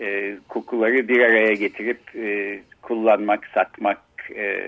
e, 0.00 0.34
kokuları 0.48 1.08
bir 1.08 1.20
araya 1.20 1.52
getirip 1.52 2.16
e, 2.16 2.58
kullanmak, 2.82 3.46
satmak, 3.54 3.98
e, 4.36 4.60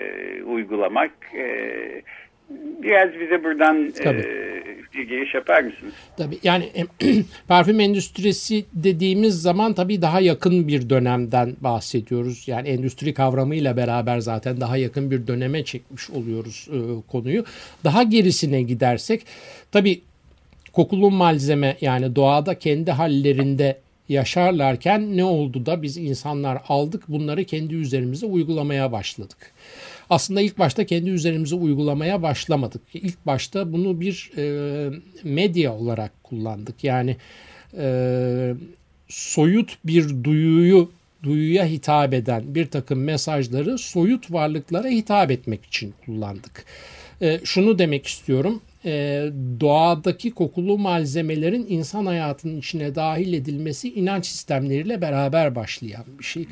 uygulamak 0.42 1.12
e, 1.34 2.02
Biraz 2.82 3.20
bize 3.20 3.44
buradan 3.44 3.92
Tabii. 4.04 4.20
e, 4.20 5.04
giriş 5.04 5.34
yapar 5.34 5.62
mısınız? 5.62 5.94
Tabii 6.16 6.38
yani 6.42 6.68
parfüm 7.48 7.80
endüstrisi 7.80 8.64
dediğimiz 8.72 9.42
zaman 9.42 9.74
tabii 9.74 10.02
daha 10.02 10.20
yakın 10.20 10.68
bir 10.68 10.90
dönemden 10.90 11.56
bahsediyoruz. 11.60 12.48
Yani 12.48 12.68
endüstri 12.68 13.14
kavramıyla 13.14 13.76
beraber 13.76 14.18
zaten 14.18 14.60
daha 14.60 14.76
yakın 14.76 15.10
bir 15.10 15.26
döneme 15.26 15.64
çekmiş 15.64 16.10
oluyoruz 16.10 16.68
e, 16.72 16.78
konuyu. 17.12 17.44
Daha 17.84 18.02
gerisine 18.02 18.62
gidersek 18.62 19.22
tabii 19.72 20.00
kokulu 20.72 21.10
malzeme 21.10 21.76
yani 21.80 22.16
doğada 22.16 22.58
kendi 22.58 22.90
hallerinde 22.90 23.78
yaşarlarken 24.08 25.16
ne 25.16 25.24
oldu 25.24 25.66
da 25.66 25.82
biz 25.82 25.96
insanlar 25.96 26.58
aldık 26.68 27.02
bunları 27.08 27.44
kendi 27.44 27.74
üzerimize 27.74 28.26
uygulamaya 28.26 28.92
başladık 28.92 29.52
aslında 30.10 30.40
ilk 30.40 30.58
başta 30.58 30.86
kendi 30.86 31.10
üzerimize 31.10 31.54
uygulamaya 31.54 32.22
başlamadık. 32.22 32.82
İlk 32.94 33.26
başta 33.26 33.72
bunu 33.72 34.00
bir 34.00 34.30
e, 34.36 34.90
medya 35.24 35.74
olarak 35.74 36.24
kullandık. 36.24 36.84
Yani 36.84 37.16
e, 37.78 38.54
soyut 39.08 39.78
bir 39.84 40.24
duyuyu 40.24 40.90
duyuya 41.22 41.66
hitap 41.66 42.14
eden 42.14 42.54
bir 42.54 42.66
takım 42.66 43.04
mesajları 43.04 43.78
soyut 43.78 44.32
varlıklara 44.32 44.88
hitap 44.88 45.30
etmek 45.30 45.64
için 45.64 45.94
kullandık. 46.06 46.64
E, 47.22 47.40
şunu 47.44 47.78
demek 47.78 48.06
istiyorum 48.06 48.60
e, 48.84 49.24
doğadaki 49.60 50.30
kokulu 50.30 50.78
malzemelerin 50.78 51.66
insan 51.68 52.06
hayatının 52.06 52.58
içine 52.58 52.94
dahil 52.94 53.32
edilmesi 53.32 53.94
inanç 53.94 54.26
sistemleriyle 54.26 55.00
beraber 55.00 55.54
başlayan 55.54 56.04
bir 56.18 56.24
şey. 56.24 56.46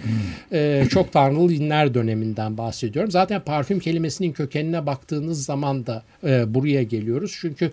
E, 0.53 0.85
çok 0.91 1.13
tanrılı 1.13 1.49
dinler 1.49 1.95
döneminden 1.95 2.59
bahsediyorum. 2.59 3.11
Zaten 3.11 3.41
parfüm 3.41 3.79
kelimesinin 3.79 4.33
kökenine 4.33 4.87
baktığınız 4.87 5.45
zaman 5.45 5.87
da 5.87 6.03
e, 6.25 6.55
buraya 6.55 6.83
geliyoruz. 6.83 7.37
Çünkü 7.41 7.71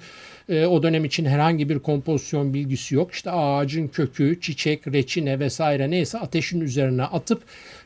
E, 0.49 0.65
o 0.65 0.83
dönem 0.83 1.05
için 1.05 1.25
herhangi 1.25 1.69
bir 1.69 1.79
kompozisyon 1.79 2.53
bilgisi 2.53 2.95
yok. 2.95 3.11
İşte 3.11 3.31
ağacın 3.31 3.87
kökü, 3.87 4.39
çiçek, 4.41 4.87
reçine 4.87 5.39
vesaire 5.39 5.91
neyse 5.91 6.19
ateşin 6.19 6.61
üzerine 6.61 7.03
atıp 7.03 7.43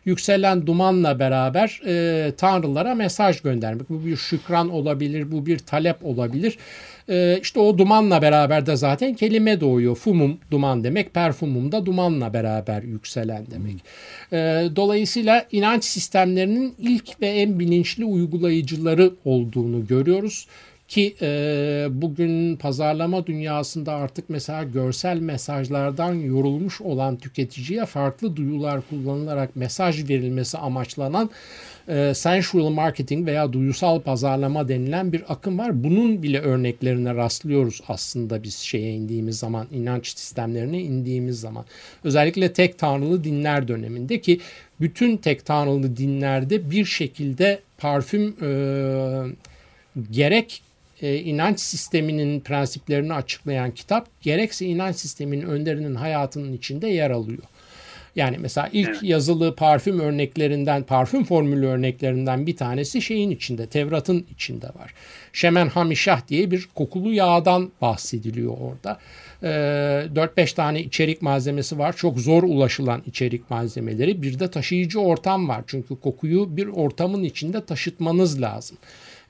yükselen 0.07 0.67
dumanla 0.67 1.19
beraber 1.19 1.81
e, 1.87 2.31
tanrılara 2.37 2.95
mesaj 2.95 3.41
göndermek. 3.41 3.89
Bu 3.89 4.05
bir 4.05 4.15
şükran 4.17 4.69
olabilir, 4.69 5.31
bu 5.31 5.45
bir 5.45 5.59
talep 5.59 6.05
olabilir. 6.05 6.57
E, 7.09 7.39
işte 7.41 7.59
o 7.59 7.77
dumanla 7.77 8.21
beraber 8.21 8.65
de 8.65 8.75
zaten 8.75 9.13
kelime 9.13 9.61
doğuyor. 9.61 9.95
Fumum 9.95 10.37
duman 10.51 10.83
demek, 10.83 11.13
perfumum 11.13 11.71
da 11.71 11.85
dumanla 11.85 12.33
beraber 12.33 12.83
yükselen 12.83 13.45
demek. 13.51 13.75
E, 14.31 14.69
dolayısıyla 14.75 15.45
inanç 15.51 15.83
sistemlerinin 15.83 16.75
ilk 16.79 17.21
ve 17.21 17.27
en 17.27 17.59
bilinçli 17.59 18.05
uygulayıcıları 18.05 19.11
olduğunu 19.25 19.87
görüyoruz. 19.87 20.47
Ki 20.87 21.15
e, 21.21 21.87
bugün 21.91 22.55
pazarlama 22.55 23.27
dünyasında 23.27 23.93
artık 23.93 24.29
mesela 24.29 24.63
görsel 24.63 25.19
mesajlardan 25.19 26.13
yorulmuş 26.13 26.81
olan 26.81 27.15
tüketiciye 27.15 27.85
farklı 27.85 28.35
duyular 28.35 28.81
kullanılarak 28.89 29.55
mesaj 29.55 30.09
verilmesi 30.09 30.57
amaçlanan 30.57 31.29
e, 31.87 32.13
sensual 32.15 32.69
marketing 32.69 33.27
veya 33.27 33.53
duyusal 33.53 34.01
pazarlama 34.01 34.67
denilen 34.67 35.13
bir 35.13 35.23
akım 35.33 35.59
var. 35.59 35.83
Bunun 35.83 36.23
bile 36.23 36.39
örneklerine 36.39 37.15
rastlıyoruz 37.15 37.81
aslında 37.87 38.43
biz 38.43 38.55
şeye 38.55 38.93
indiğimiz 38.93 39.39
zaman, 39.39 39.67
inanç 39.71 40.07
sistemlerine 40.17 40.81
indiğimiz 40.81 41.39
zaman. 41.39 41.65
Özellikle 42.03 42.53
tek 42.53 42.77
tanrılı 42.77 43.23
dinler 43.23 43.67
döneminde 43.67 44.21
ki 44.21 44.39
bütün 44.81 45.17
tek 45.17 45.45
tanrılı 45.45 45.97
dinlerde 45.97 46.71
bir 46.71 46.85
şekilde 46.85 47.59
parfüm 47.77 48.35
e, 48.41 48.49
gerek 50.11 50.66
e, 51.01 51.15
inanç 51.15 51.59
sisteminin 51.59 52.39
prensiplerini 52.39 53.13
açıklayan 53.13 53.71
kitap 53.71 54.21
gerekse 54.21 54.65
inanç 54.65 54.95
sisteminin 54.95 55.45
önderinin 55.45 55.95
hayatının 55.95 56.53
içinde 56.53 56.87
yer 56.87 57.11
alıyor. 57.11 57.43
Yani 58.17 58.37
mesela 58.37 58.69
ilk 58.73 58.89
evet. 58.89 59.03
yazılı 59.03 59.55
parfüm 59.55 59.99
örneklerinden, 59.99 60.83
parfüm 60.83 61.23
formülü 61.23 61.67
örneklerinden 61.67 62.47
bir 62.47 62.55
tanesi 62.55 63.01
şeyin 63.01 63.31
içinde, 63.31 63.67
Tevrat'ın 63.67 64.25
içinde 64.31 64.65
var. 64.67 64.93
Şemen 65.33 65.67
Hamişah 65.67 66.27
diye 66.27 66.51
bir 66.51 66.69
kokulu 66.75 67.13
yağdan 67.13 67.71
bahsediliyor 67.81 68.57
orada. 68.61 68.99
Ee, 69.43 69.47
4-5 70.15 70.55
tane 70.55 70.81
içerik 70.81 71.21
malzemesi 71.21 71.79
var. 71.79 71.95
Çok 71.95 72.19
zor 72.19 72.43
ulaşılan 72.43 73.03
içerik 73.05 73.49
malzemeleri. 73.49 74.21
Bir 74.21 74.39
de 74.39 74.51
taşıyıcı 74.51 74.99
ortam 74.99 75.49
var. 75.49 75.63
Çünkü 75.67 75.99
kokuyu 75.99 76.57
bir 76.57 76.67
ortamın 76.67 77.23
içinde 77.23 77.65
taşıtmanız 77.65 78.41
lazım. 78.41 78.77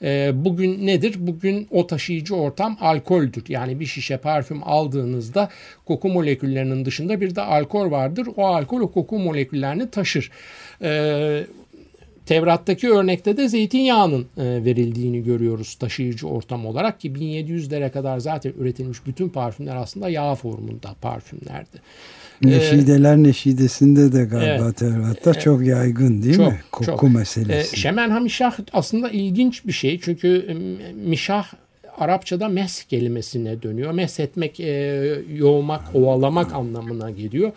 E, 0.01 0.31
bugün 0.35 0.87
nedir? 0.87 1.15
Bugün 1.17 1.67
o 1.71 1.87
taşıyıcı 1.87 2.35
ortam 2.35 2.77
alkoldür. 2.81 3.43
Yani 3.47 3.79
bir 3.79 3.85
şişe 3.85 4.17
parfüm 4.17 4.61
aldığınızda 4.63 5.49
koku 5.85 6.09
moleküllerinin 6.09 6.85
dışında 6.85 7.21
bir 7.21 7.35
de 7.35 7.41
alkol 7.41 7.91
vardır. 7.91 8.27
O 8.35 8.45
alkol 8.45 8.81
o 8.81 8.91
koku 8.91 9.19
moleküllerini 9.19 9.89
taşır. 9.89 10.31
E, 10.81 11.43
Tevrat'taki 12.27 12.89
örnekte 12.89 13.37
de 13.37 13.49
zeytinyağının 13.49 14.25
e, 14.37 14.65
verildiğini 14.65 15.23
görüyoruz 15.23 15.75
taşıyıcı 15.75 16.27
ortam 16.27 16.65
olarak 16.65 17.01
ki 17.01 17.11
1700'lere 17.11 17.91
kadar 17.91 18.19
zaten 18.19 18.53
üretilmiş 18.59 19.05
bütün 19.05 19.29
parfümler 19.29 19.75
aslında 19.75 20.09
yağ 20.09 20.35
formunda 20.35 20.95
parfümlerdi. 21.01 21.81
Neşideler 22.43 23.17
neşidesinde 23.17 24.13
de 24.13 24.23
galiba 24.23 24.65
evet, 24.65 24.77
Tevrat'ta 24.77 25.31
e, 25.31 25.33
çok 25.33 25.65
yaygın 25.65 26.23
değil 26.23 26.35
çok, 26.35 26.51
mi? 26.51 26.59
Koku 26.71 26.85
çok. 26.85 27.03
meselesi. 27.03 27.75
E, 27.75 27.79
Şemen 27.79 28.09
Hamişah 28.09 28.57
aslında 28.73 29.09
ilginç 29.09 29.65
bir 29.65 29.71
şey 29.71 29.99
çünkü 29.99 30.57
Mişah 31.05 31.53
Arapçada 31.97 32.47
mes 32.47 32.83
kelimesine 32.83 33.61
dönüyor. 33.61 33.91
Mes 33.91 34.19
etmek, 34.19 34.59
e, 34.59 35.23
yoğmak, 35.33 35.95
ovalamak 35.95 36.53
anlamına 36.53 37.11
geliyor. 37.11 37.51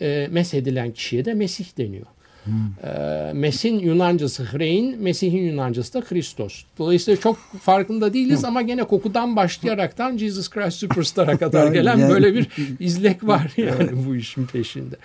E, 0.00 0.28
mes 0.30 0.54
edilen 0.54 0.92
kişiye 0.92 1.24
de 1.24 1.34
Mesih 1.34 1.78
deniyor. 1.78 2.06
Hmm. 2.44 2.88
E, 2.88 3.32
Mes'in 3.32 3.78
Yunancası 3.78 4.44
Hrein, 4.44 5.02
Mesih'in 5.02 5.42
Yunancası 5.42 5.94
da 5.94 6.00
Christos. 6.00 6.64
Dolayısıyla 6.78 7.20
çok 7.20 7.36
farkında 7.60 8.12
değiliz 8.12 8.40
hmm. 8.40 8.48
ama 8.48 8.62
gene 8.62 8.84
kokudan 8.84 9.36
başlayaraktan 9.36 10.16
Jesus 10.16 10.50
Christ 10.50 10.76
Superstar'a 10.76 11.36
kadar 11.38 11.72
gelen 11.72 11.98
yani, 11.98 12.12
böyle 12.12 12.34
bir 12.34 12.48
izlek 12.80 13.26
var 13.26 13.52
yani 13.56 14.06
bu 14.06 14.16
işin 14.16 14.46
peşinde. 14.46 14.96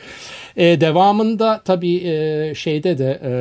E, 0.55 0.81
devamında 0.81 1.61
tabii 1.65 1.95
e, 1.95 2.53
şeyde 2.55 2.97
de 2.97 3.19
e, 3.23 3.31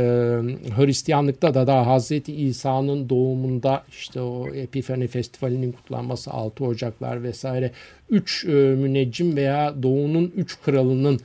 Hristiyanlıkta 0.76 1.54
da 1.54 1.66
daha 1.66 1.87
Hazreti 1.87 2.34
İsa'nın 2.34 3.08
doğumunda 3.08 3.84
işte 3.90 4.20
o 4.20 4.48
Epifani 4.54 5.06
Festivali'nin 5.06 5.72
kutlanması 5.72 6.30
6 6.30 6.64
Ocaklar 6.64 7.22
vesaire 7.22 7.72
3 8.11 8.44
e, 8.44 8.48
müneccim 8.52 9.37
veya 9.37 9.82
doğunun 9.82 10.32
3 10.37 10.61
kralının 10.61 11.20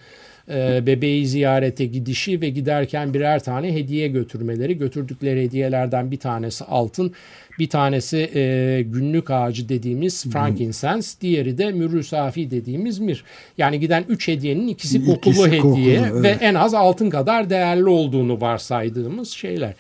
e, 0.50 0.86
bebeği 0.86 1.28
ziyarete 1.28 1.86
gidişi 1.86 2.42
ve 2.42 2.50
giderken 2.50 3.14
birer 3.14 3.44
tane 3.44 3.74
hediye 3.74 4.08
götürmeleri. 4.08 4.78
Götürdükleri 4.78 5.44
hediyelerden 5.44 6.12
bir 6.12 6.18
tanesi 6.18 6.64
altın, 6.64 7.14
bir 7.60 7.70
tanesi 7.70 8.32
e, 8.36 8.82
günlük 8.86 9.32
ağacı 9.32 9.70
dediğimiz 9.70 10.24
frankincense, 10.24 11.22
diğeri 11.22 11.58
de 11.58 11.72
mürrü 11.72 12.04
safi 12.04 12.52
dediğimiz 12.52 13.00
mir. 13.00 13.24
Yani 13.58 13.80
giden 13.80 14.06
üç 14.10 14.28
hediyenin 14.28 14.68
ikisi 14.68 15.06
kokulu 15.06 15.34
ikisi 15.34 15.46
hediye 15.46 15.60
kokulu, 15.62 16.20
evet. 16.20 16.24
ve 16.24 16.46
en 16.46 16.56
az 16.56 16.74
altın 16.74 17.10
kadar 17.10 17.50
değerli 17.50 17.90
olduğunu 17.90 18.42
varsaydığımız 18.42 19.30
şeyler. 19.30 19.74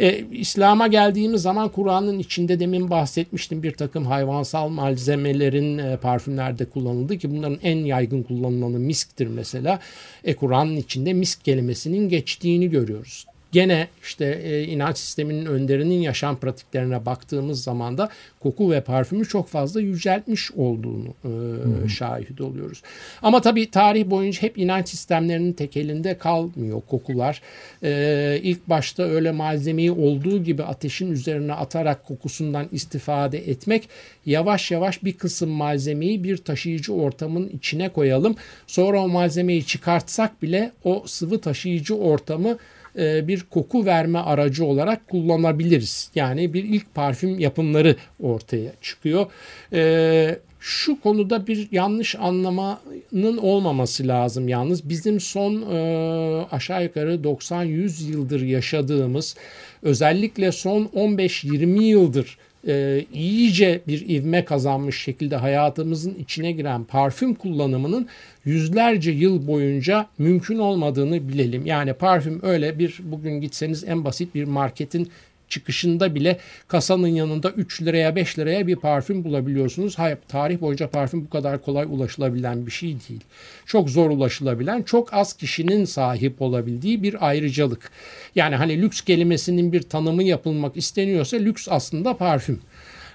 E, 0.00 0.24
İslam'a 0.32 0.86
geldiğimiz 0.86 1.42
zaman 1.42 1.68
Kur'an'ın 1.68 2.18
içinde 2.18 2.60
demin 2.60 2.90
bahsetmiştim 2.90 3.62
bir 3.62 3.72
takım 3.72 4.06
hayvansal 4.06 4.68
malzemelerin 4.68 5.78
e, 5.78 5.96
parfümlerde 5.96 6.64
kullanıldığı 6.64 7.18
ki 7.18 7.30
bunların 7.30 7.58
en 7.62 7.78
yaygın 7.84 8.22
kullanılanı 8.22 8.78
misktir 8.78 9.26
mesela. 9.26 9.80
E, 10.24 10.36
Kur'an'ın 10.36 10.76
içinde 10.76 11.12
misk 11.12 11.44
kelimesinin 11.44 12.08
geçtiğini 12.08 12.70
görüyoruz. 12.70 13.26
Gene 13.52 13.88
işte 14.02 14.40
e, 14.44 14.62
inanç 14.64 14.98
sisteminin 14.98 15.46
önderinin 15.46 16.00
yaşam 16.00 16.36
pratiklerine 16.36 17.06
baktığımız 17.06 17.62
zaman 17.62 17.98
da 17.98 18.08
koku 18.40 18.70
ve 18.70 18.80
parfümü 18.80 19.28
çok 19.28 19.48
fazla 19.48 19.80
yüceltmiş 19.80 20.52
olduğunu 20.52 21.08
e, 21.24 21.28
hmm. 21.28 21.90
şahit 21.90 22.40
oluyoruz. 22.40 22.82
Ama 23.22 23.40
tabii 23.40 23.70
tarih 23.70 24.10
boyunca 24.10 24.42
hep 24.42 24.58
inanç 24.58 24.88
sistemlerinin 24.88 25.52
tekelinde 25.52 26.18
kalmıyor 26.18 26.82
kokular. 26.90 27.42
E, 27.82 28.40
ilk 28.42 28.68
başta 28.68 29.02
öyle 29.02 29.30
malzemeyi 29.30 29.90
olduğu 29.90 30.42
gibi 30.42 30.62
ateşin 30.62 31.12
üzerine 31.12 31.52
atarak 31.52 32.06
kokusundan 32.06 32.66
istifade 32.72 33.38
etmek 33.38 33.88
yavaş 34.26 34.70
yavaş 34.70 35.04
bir 35.04 35.12
kısım 35.12 35.50
malzemeyi 35.50 36.24
bir 36.24 36.36
taşıyıcı 36.36 36.94
ortamın 36.94 37.48
içine 37.48 37.88
koyalım. 37.88 38.36
Sonra 38.66 39.02
o 39.02 39.08
malzemeyi 39.08 39.66
çıkartsak 39.66 40.42
bile 40.42 40.72
o 40.84 41.02
sıvı 41.06 41.40
taşıyıcı 41.40 41.96
ortamı 41.96 42.58
bir 42.96 43.42
koku 43.50 43.86
verme 43.86 44.18
aracı 44.18 44.64
olarak 44.64 45.08
kullanabiliriz. 45.08 46.10
Yani 46.14 46.54
bir 46.54 46.64
ilk 46.64 46.94
parfüm 46.94 47.38
yapımları 47.38 47.96
ortaya 48.20 48.72
çıkıyor. 48.82 49.26
E, 49.72 50.38
şu 50.60 51.00
konuda 51.00 51.46
bir 51.46 51.68
yanlış 51.72 52.16
anlamanın 52.16 53.36
olmaması 53.36 54.08
lazım 54.08 54.48
yalnız. 54.48 54.88
Bizim 54.88 55.20
son 55.20 55.62
e, 55.62 56.46
aşağı 56.50 56.84
yukarı 56.84 57.14
90-100 57.14 58.10
yıldır 58.10 58.40
yaşadığımız 58.40 59.36
özellikle 59.82 60.52
son 60.52 60.84
15-20 60.84 61.82
yıldır 61.82 62.38
e, 62.68 63.04
iyice 63.12 63.80
bir 63.88 64.08
ivme 64.08 64.44
kazanmış 64.44 65.02
şekilde 65.02 65.36
hayatımızın 65.36 66.14
içine 66.14 66.52
giren 66.52 66.84
parfüm 66.84 67.34
kullanımının 67.34 68.08
yüzlerce 68.44 69.10
yıl 69.10 69.46
boyunca 69.46 70.06
mümkün 70.18 70.58
olmadığını 70.58 71.28
bilelim. 71.28 71.66
Yani 71.66 71.92
parfüm 71.92 72.40
öyle 72.42 72.78
bir 72.78 73.00
bugün 73.02 73.40
gitseniz 73.40 73.84
en 73.84 74.04
basit 74.04 74.34
bir 74.34 74.44
marketin 74.44 75.10
çıkışında 75.50 76.14
bile 76.14 76.38
kasanın 76.68 77.08
yanında 77.08 77.50
3 77.50 77.82
liraya 77.82 78.16
5 78.16 78.38
liraya 78.38 78.66
bir 78.66 78.76
parfüm 78.76 79.24
bulabiliyorsunuz. 79.24 79.98
Hayır, 79.98 80.18
tarih 80.28 80.60
boyunca 80.60 80.90
parfüm 80.90 81.24
bu 81.24 81.30
kadar 81.30 81.62
kolay 81.62 81.86
ulaşılabilen 81.90 82.66
bir 82.66 82.70
şey 82.70 82.88
değil. 82.88 83.20
Çok 83.66 83.90
zor 83.90 84.10
ulaşılabilen, 84.10 84.82
çok 84.82 85.14
az 85.14 85.32
kişinin 85.32 85.84
sahip 85.84 86.42
olabildiği 86.42 87.02
bir 87.02 87.28
ayrıcalık. 87.28 87.90
Yani 88.34 88.56
hani 88.56 88.82
lüks 88.82 89.00
kelimesinin 89.00 89.72
bir 89.72 89.82
tanımı 89.82 90.22
yapılmak 90.22 90.76
isteniyorsa 90.76 91.36
lüks 91.36 91.68
aslında 91.70 92.16
parfüm. 92.16 92.60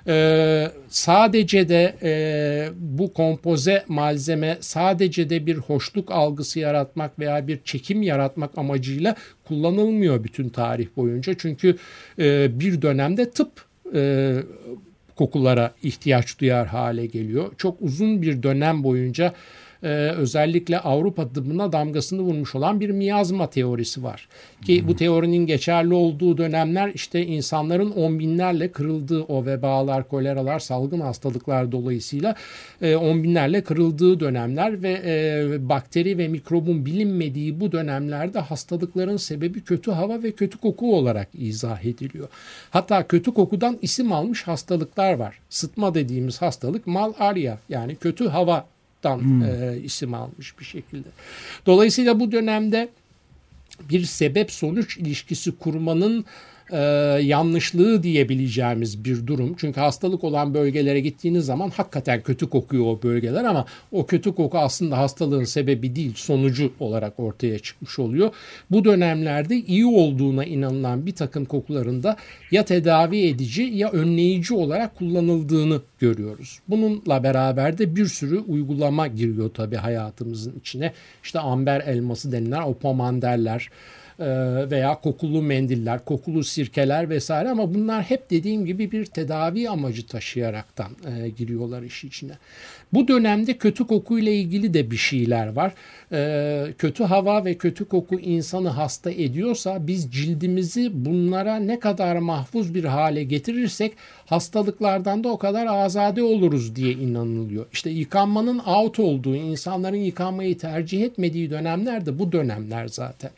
Ee, 0.07 0.71
sadece 0.89 1.69
de 1.69 1.95
e, 2.03 2.69
bu 2.79 3.13
kompoze 3.13 3.83
malzeme 3.87 4.57
sadece 4.59 5.29
de 5.29 5.45
bir 5.45 5.55
hoşluk 5.57 6.11
algısı 6.11 6.59
yaratmak 6.59 7.19
veya 7.19 7.47
bir 7.47 7.59
çekim 7.63 8.01
yaratmak 8.01 8.57
amacıyla 8.57 9.15
kullanılmıyor 9.47 10.23
bütün 10.23 10.49
tarih 10.49 10.87
boyunca. 10.97 11.33
Çünkü 11.37 11.75
e, 12.19 12.59
bir 12.59 12.81
dönemde 12.81 13.29
tıp 13.29 13.65
e, 13.95 14.33
kokulara 15.15 15.73
ihtiyaç 15.83 16.39
duyar 16.39 16.67
hale 16.67 17.05
geliyor. 17.05 17.51
Çok 17.57 17.81
uzun 17.81 18.21
bir 18.21 18.43
dönem 18.43 18.83
boyunca 18.83 19.33
e, 19.83 19.87
özellikle 20.17 20.79
Avrupa 20.79 21.27
tıbbına 21.27 21.71
damgasını 21.71 22.21
vurmuş 22.21 22.55
olan 22.55 22.79
bir 22.79 22.89
miyazma 22.89 23.49
teorisi 23.49 24.03
var. 24.03 24.27
Ki 24.65 24.81
hmm. 24.81 24.87
bu 24.87 24.95
teorinin 24.95 25.45
geçerli 25.45 25.93
olduğu 25.93 26.37
dönemler 26.37 26.91
işte 26.93 27.25
insanların 27.25 27.91
on 27.91 28.19
binlerle 28.19 28.71
kırıldığı 28.71 29.23
o 29.23 29.45
vebalar, 29.45 30.07
koleralar, 30.07 30.59
salgın 30.59 30.99
hastalıklar 30.99 31.71
dolayısıyla 31.71 32.35
e, 32.81 32.95
on 32.95 33.23
binlerle 33.23 33.63
kırıldığı 33.63 34.19
dönemler 34.19 34.83
ve 34.83 35.01
e, 35.05 35.69
bakteri 35.69 36.17
ve 36.17 36.27
mikrobun 36.27 36.85
bilinmediği 36.85 37.59
bu 37.59 37.71
dönemlerde 37.71 38.39
hastalıkların 38.39 39.17
sebebi 39.17 39.61
kötü 39.61 39.91
hava 39.91 40.23
ve 40.23 40.31
kötü 40.31 40.57
koku 40.57 40.95
olarak 40.95 41.27
izah 41.33 41.85
ediliyor. 41.85 42.27
Hatta 42.69 43.07
kötü 43.07 43.33
kokudan 43.33 43.77
isim 43.81 44.11
almış 44.11 44.43
hastalıklar 44.43 45.13
var. 45.13 45.39
Sıtma 45.49 45.93
dediğimiz 45.93 46.41
hastalık 46.41 46.87
malaria 46.87 47.57
yani 47.69 47.95
kötü 47.95 48.27
hava 48.27 48.65
hmm. 49.13 49.43
e, 49.43 49.77
isim 49.83 50.13
almış 50.13 50.59
bir 50.59 50.65
şekilde. 50.65 51.07
Dolayısıyla 51.65 52.19
bu 52.19 52.31
dönemde 52.31 52.89
bir 53.89 54.05
sebep 54.05 54.51
sonuç 54.51 54.97
ilişkisi 54.97 55.51
kurmanın 55.51 56.25
e, 56.71 56.77
yanlışlığı 57.21 58.03
diyebileceğimiz 58.03 59.05
bir 59.05 59.27
durum. 59.27 59.55
Çünkü 59.57 59.79
hastalık 59.79 60.23
olan 60.23 60.53
bölgelere 60.53 60.99
gittiğiniz 60.99 61.45
zaman 61.45 61.69
hakikaten 61.69 62.21
kötü 62.21 62.49
kokuyor 62.49 62.85
o 62.85 62.99
bölgeler 63.03 63.43
ama 63.43 63.65
o 63.91 64.05
kötü 64.05 64.35
koku 64.35 64.57
aslında 64.57 64.97
hastalığın 64.97 65.43
sebebi 65.43 65.95
değil 65.95 66.13
sonucu 66.15 66.71
olarak 66.79 67.19
ortaya 67.19 67.59
çıkmış 67.59 67.99
oluyor. 67.99 68.31
Bu 68.71 68.85
dönemlerde 68.85 69.55
iyi 69.55 69.85
olduğuna 69.85 70.45
inanılan 70.45 71.05
bir 71.05 71.15
takım 71.15 71.45
kokularında 71.45 72.17
ya 72.51 72.65
tedavi 72.65 73.27
edici 73.27 73.63
ya 73.63 73.91
önleyici 73.91 74.53
olarak 74.53 74.95
kullanıldığını 74.95 75.81
görüyoruz. 75.99 76.59
Bununla 76.67 77.23
beraber 77.23 77.77
de 77.77 77.95
bir 77.95 78.05
sürü 78.05 78.39
uygulama 78.39 79.07
giriyor 79.07 79.49
tabii 79.53 79.75
hayatımızın 79.75 80.59
içine. 80.59 80.93
İşte 81.23 81.39
amber 81.39 81.81
elması 81.81 82.31
denilen 82.31 82.61
o 82.61 82.73
pomanderler, 82.73 83.69
veya 84.19 84.95
kokulu 84.95 85.41
mendiller, 85.41 86.05
kokulu 86.05 86.43
sirkeler 86.43 87.09
vesaire 87.09 87.49
ama 87.49 87.73
bunlar 87.73 88.03
hep 88.03 88.29
dediğim 88.31 88.65
gibi 88.65 88.91
bir 88.91 89.05
tedavi 89.05 89.69
amacı 89.69 90.07
taşıyaraktan 90.07 90.91
e, 91.07 91.29
giriyorlar 91.29 91.81
iş 91.81 92.03
içine. 92.03 92.33
Bu 92.93 93.07
dönemde 93.07 93.57
kötü 93.57 93.87
kokuyla 93.87 94.31
ilgili 94.31 94.73
de 94.73 94.91
bir 94.91 94.97
şeyler 94.97 95.47
var. 95.47 95.73
E, 96.11 96.73
kötü 96.77 97.03
hava 97.03 97.45
ve 97.45 97.53
kötü 97.53 97.85
koku 97.85 98.19
insanı 98.19 98.69
hasta 98.69 99.11
ediyorsa 99.11 99.87
biz 99.87 100.11
cildimizi 100.11 101.05
bunlara 101.05 101.55
ne 101.55 101.79
kadar 101.79 102.15
mahfuz 102.15 102.75
bir 102.75 102.83
hale 102.83 103.23
getirirsek 103.23 103.93
hastalıklardan 104.25 105.23
da 105.23 105.29
o 105.29 105.37
kadar 105.37 105.65
azade 105.65 106.23
oluruz 106.23 106.75
diye 106.75 106.91
inanılıyor. 106.91 107.65
İşte 107.73 107.89
yıkanmanın 107.89 108.59
out 108.59 108.99
olduğu, 108.99 109.35
insanların 109.35 109.97
yıkanmayı 109.97 110.57
tercih 110.57 111.03
etmediği 111.03 111.49
dönemler 111.49 112.05
de 112.05 112.19
bu 112.19 112.31
dönemler 112.31 112.87
zaten. 112.87 113.31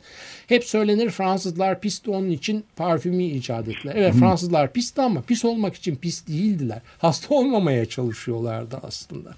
Hep 0.48 0.64
söylenir 0.64 1.10
Fransızlar 1.10 1.80
pisti 1.80 2.10
onun 2.10 2.30
için 2.30 2.64
parfümü 2.76 3.22
icat 3.22 3.68
ettiler. 3.68 3.94
Evet 3.96 4.14
Fransızlar 4.14 4.72
pisti 4.72 5.02
ama 5.02 5.22
pis 5.22 5.44
olmak 5.44 5.74
için 5.74 5.96
pis 5.96 6.26
değildiler. 6.26 6.78
Hasta 6.98 7.34
olmamaya 7.34 7.86
çalışıyorlardı 7.86 8.78
aslında. 8.82 9.34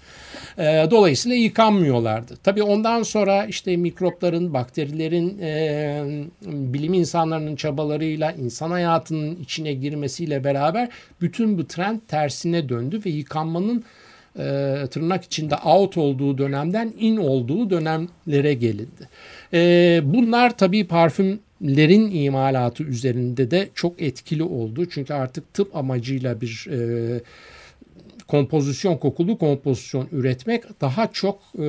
E, 0.57 0.91
dolayısıyla 0.91 1.37
yıkanmıyorlardı. 1.37 2.37
Tabii 2.43 2.63
ondan 2.63 3.03
sonra 3.03 3.45
işte 3.45 3.77
mikropların, 3.77 4.53
bakterilerin, 4.53 5.39
e, 5.41 6.03
bilim 6.45 6.93
insanlarının 6.93 7.55
çabalarıyla 7.55 8.31
insan 8.31 8.71
hayatının 8.71 9.35
içine 9.35 9.73
girmesiyle 9.73 10.43
beraber 10.43 10.89
bütün 11.21 11.57
bu 11.57 11.67
trend 11.67 11.99
tersine 12.07 12.69
döndü 12.69 13.01
ve 13.05 13.09
yıkanmanın 13.09 13.83
e, 14.39 14.77
tırnak 14.91 15.23
içinde 15.23 15.55
out 15.55 15.97
olduğu 15.97 16.37
dönemden 16.37 16.93
in 16.99 17.17
olduğu 17.17 17.69
dönemlere 17.69 18.53
gelindi. 18.53 19.09
E, 19.53 20.01
bunlar 20.03 20.57
tabii 20.57 20.87
parfümlerin 20.87 22.11
imalatı 22.11 22.83
üzerinde 22.83 23.51
de 23.51 23.69
çok 23.75 24.01
etkili 24.01 24.43
oldu. 24.43 24.85
Çünkü 24.89 25.13
artık 25.13 25.53
tıp 25.53 25.75
amacıyla 25.75 26.41
bir 26.41 26.67
e, 26.71 27.21
kompozisyon, 28.27 28.97
kokulu 28.97 29.37
kompozisyon 29.37 30.07
üretmek 30.11 30.81
daha 30.81 31.11
çok 31.11 31.39
e, 31.55 31.61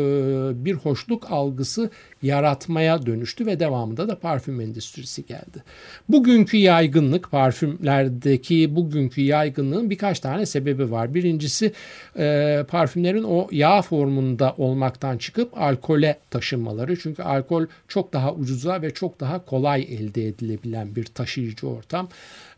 bir 0.64 0.74
hoşluk 0.74 1.32
algısı 1.32 1.90
yaratmaya 2.22 3.06
dönüştü 3.06 3.46
ve 3.46 3.60
devamında 3.60 4.08
da 4.08 4.18
parfüm 4.18 4.60
endüstrisi 4.60 5.26
geldi. 5.26 5.62
Bugünkü 6.08 6.56
yaygınlık 6.56 7.30
parfümlerdeki 7.30 8.76
bugünkü 8.76 9.20
yaygınlığın 9.20 9.90
birkaç 9.90 10.20
tane 10.20 10.46
sebebi 10.46 10.90
var. 10.90 11.14
Birincisi 11.14 11.72
e, 12.18 12.64
parfümlerin 12.68 13.22
o 13.22 13.48
yağ 13.50 13.82
formunda 13.82 14.54
olmaktan 14.58 15.18
çıkıp 15.18 15.58
alkole 15.58 16.18
taşınmaları. 16.30 16.98
Çünkü 16.98 17.22
alkol 17.22 17.66
çok 17.88 18.12
daha 18.12 18.34
ucuza 18.34 18.82
ve 18.82 18.94
çok 18.94 19.20
daha 19.20 19.44
kolay 19.44 19.82
elde 19.82 20.26
edilebilen 20.26 20.96
bir 20.96 21.04
taşıyıcı 21.04 21.68
ortam. 21.68 22.08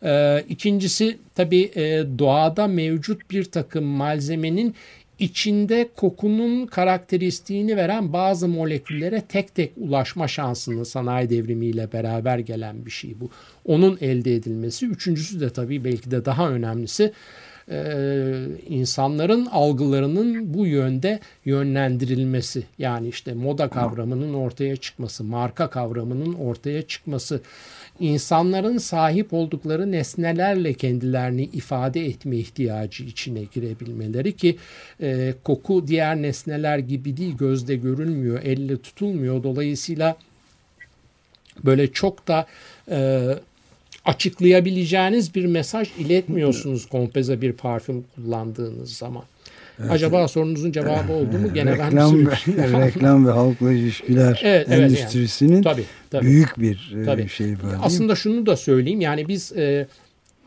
E, 0.03 0.45
ikincisi 0.49 1.19
tabii 1.35 1.71
e, 1.75 2.05
doğada 2.19 2.67
mevcut 2.67 3.31
bir 3.31 3.45
takım 3.45 3.85
malzemenin 3.95 4.75
içinde 5.19 5.89
kokunun 5.97 6.67
karakteristiğini 6.67 7.77
veren 7.77 8.13
bazı 8.13 8.49
moleküllere 8.49 9.23
tek 9.29 9.55
tek 9.55 9.73
ulaşma 9.77 10.29
şansını 10.29 10.85
sanayi 10.85 11.31
devrimiyle 11.31 11.93
beraber 11.93 12.39
gelen 12.39 12.87
bir 12.87 12.91
şey 12.91 13.21
bu. 13.21 13.31
Onun 13.65 13.99
elde 14.01 14.35
edilmesi. 14.35 14.87
Üçüncüsü 14.87 15.41
de 15.41 15.51
tabii 15.51 15.85
belki 15.85 16.11
de 16.11 16.25
daha 16.25 16.51
önemlisi 16.51 17.13
e, 17.71 18.47
insanların 18.69 19.47
algılarının 19.47 20.55
bu 20.55 20.67
yönde 20.67 21.21
yönlendirilmesi. 21.45 22.63
Yani 22.79 23.09
işte 23.09 23.35
moda 23.35 23.69
kavramının 23.69 24.35
ortaya 24.35 24.77
çıkması, 24.77 25.25
marka 25.25 25.71
kavramının 25.71 26.33
ortaya 26.33 26.83
çıkması, 26.83 27.41
insanların 28.01 28.79
sahip 28.79 29.33
oldukları 29.33 29.93
nesnelerle 29.93 30.75
kendilerini 30.75 31.45
ifade 31.45 32.07
etme 32.07 32.37
ihtiyacı 32.37 33.05
içine 33.05 33.43
girebilmeleri 33.55 34.37
ki 34.37 34.57
e, 35.03 35.35
koku 35.45 35.87
diğer 35.87 36.23
nesneler 36.23 36.79
gibi 36.79 37.17
değil 37.17 37.37
gözde 37.37 37.77
görülmüyor, 37.77 38.43
elle 38.43 38.77
tutulmuyor. 38.77 39.43
Dolayısıyla 39.43 40.17
böyle 41.65 41.93
çok 41.93 42.29
da 42.29 42.47
e, 42.91 43.29
açıklayabileceğiniz 44.05 45.35
bir 45.35 45.47
mesaj 45.47 45.91
iletmiyorsunuz 45.99 46.87
kompeze 46.91 47.41
bir 47.41 47.53
parfüm 47.53 48.05
kullandığınız 48.15 48.97
zaman. 48.97 49.25
Evet. 49.81 49.91
Acaba 49.91 50.29
sorunuzun 50.29 50.73
cevabı 50.73 51.13
oldu 51.13 51.39
mu? 51.39 51.55
Gene 51.55 51.73
reklam, 51.73 52.27
ben 52.27 52.83
reklam 52.83 53.27
ve 53.27 53.31
halkla 53.31 53.73
ilişkiler 53.73 54.41
evet, 54.45 54.67
evet 54.71 54.81
endüstrisinin 54.81 55.53
yani. 55.53 55.65
tabii, 55.65 55.85
tabii. 56.11 56.27
büyük 56.27 56.61
bir 56.61 56.97
e, 57.01 57.05
tabii. 57.05 57.29
şey 57.29 57.51
var. 57.51 57.79
Aslında 57.83 58.15
şunu 58.15 58.47
da 58.47 58.57
söyleyeyim. 58.57 59.01
Yani 59.01 59.29
biz 59.29 59.53
e, 59.53 59.87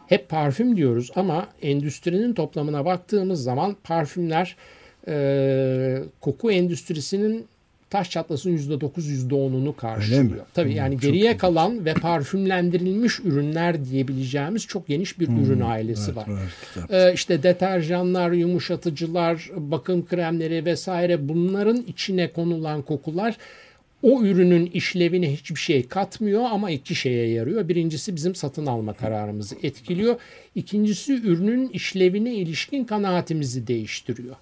hep 0.08 0.30
parfüm 0.30 0.78
diyoruz 0.78 1.12
ama 1.16 1.48
endüstrinin 1.62 2.34
toplamına 2.34 2.86
baktığımız 2.86 3.44
zaman 3.44 3.76
parfümler 3.84 4.56
e, 5.08 6.04
koku 6.22 6.52
endüstrisinin 6.52 7.46
taş 7.90 8.10
çatlasın 8.10 8.58
%9 8.58 8.92
%10'unu 9.30 9.76
karşılıyor. 9.76 10.46
Tabii 10.54 10.74
yani 10.74 10.94
çok 10.94 11.02
geriye 11.02 11.32
çok 11.32 11.42
kalan 11.42 11.72
ilginç. 11.72 11.86
ve 11.86 11.94
parfümlendirilmiş 11.94 13.20
ürünler 13.20 13.86
diyebileceğimiz 13.86 14.68
çok 14.68 14.88
geniş 14.88 15.20
bir 15.20 15.28
hmm, 15.28 15.44
ürün 15.44 15.62
ailesi 15.62 16.12
evet, 16.12 16.18
var. 16.18 16.28
var 16.28 16.40
ee, 16.90 17.14
işte 17.14 17.44
deterjanlar, 17.44 18.32
yumuşatıcılar, 18.32 19.50
bakım 19.56 20.06
kremleri 20.06 20.66
vesaire 20.66 21.30
bunların 21.30 21.84
içine 21.88 22.32
konulan 22.32 22.82
kokular 22.82 23.38
o 24.04 24.24
ürünün 24.24 24.66
işlevine 24.66 25.34
hiçbir 25.34 25.60
şey 25.60 25.88
katmıyor 25.88 26.44
ama 26.44 26.72
iki 26.72 26.96
şeye 26.96 27.30
yarıyor. 27.30 27.68
Birincisi 27.68 28.16
bizim 28.16 28.36
satın 28.36 28.66
alma 28.66 28.94
kararımızı 28.94 29.56
etkiliyor. 29.64 30.16
İkincisi 30.56 31.14
ürünün 31.14 31.70
işlevine 31.70 32.34
ilişkin 32.34 32.84
kanaatimizi 32.84 33.68
değiştiriyor 33.68 34.36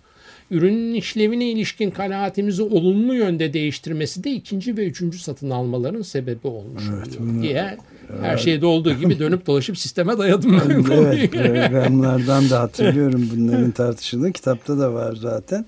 ürünün 0.51 0.93
işlevine 0.93 1.49
ilişkin 1.49 1.91
kanaatimizi 1.91 2.61
olumlu 2.61 3.15
yönde 3.15 3.53
değiştirmesi 3.53 4.23
de 4.23 4.31
ikinci 4.31 4.77
ve 4.77 4.85
üçüncü 4.85 5.19
satın 5.19 5.49
almaların 5.49 6.01
sebebi 6.01 6.47
olmuş 6.47 6.83
evet, 6.95 7.21
oluyor 7.21 7.43
diye 7.43 7.77
evet. 8.09 8.21
her 8.21 8.37
şeyde 8.37 8.65
olduğu 8.65 8.93
gibi 8.93 9.19
dönüp 9.19 9.47
dolaşıp 9.47 9.77
sisteme 9.77 10.17
dayadım 10.17 10.61
ben 10.69 10.93
evet, 10.93 11.31
programlardan 11.31 12.49
da 12.49 12.61
hatırlıyorum 12.61 13.29
bunların 13.35 13.71
tartışıldığı 13.71 14.31
kitapta 14.31 14.79
da 14.79 14.93
var 14.93 15.15
zaten. 15.15 15.65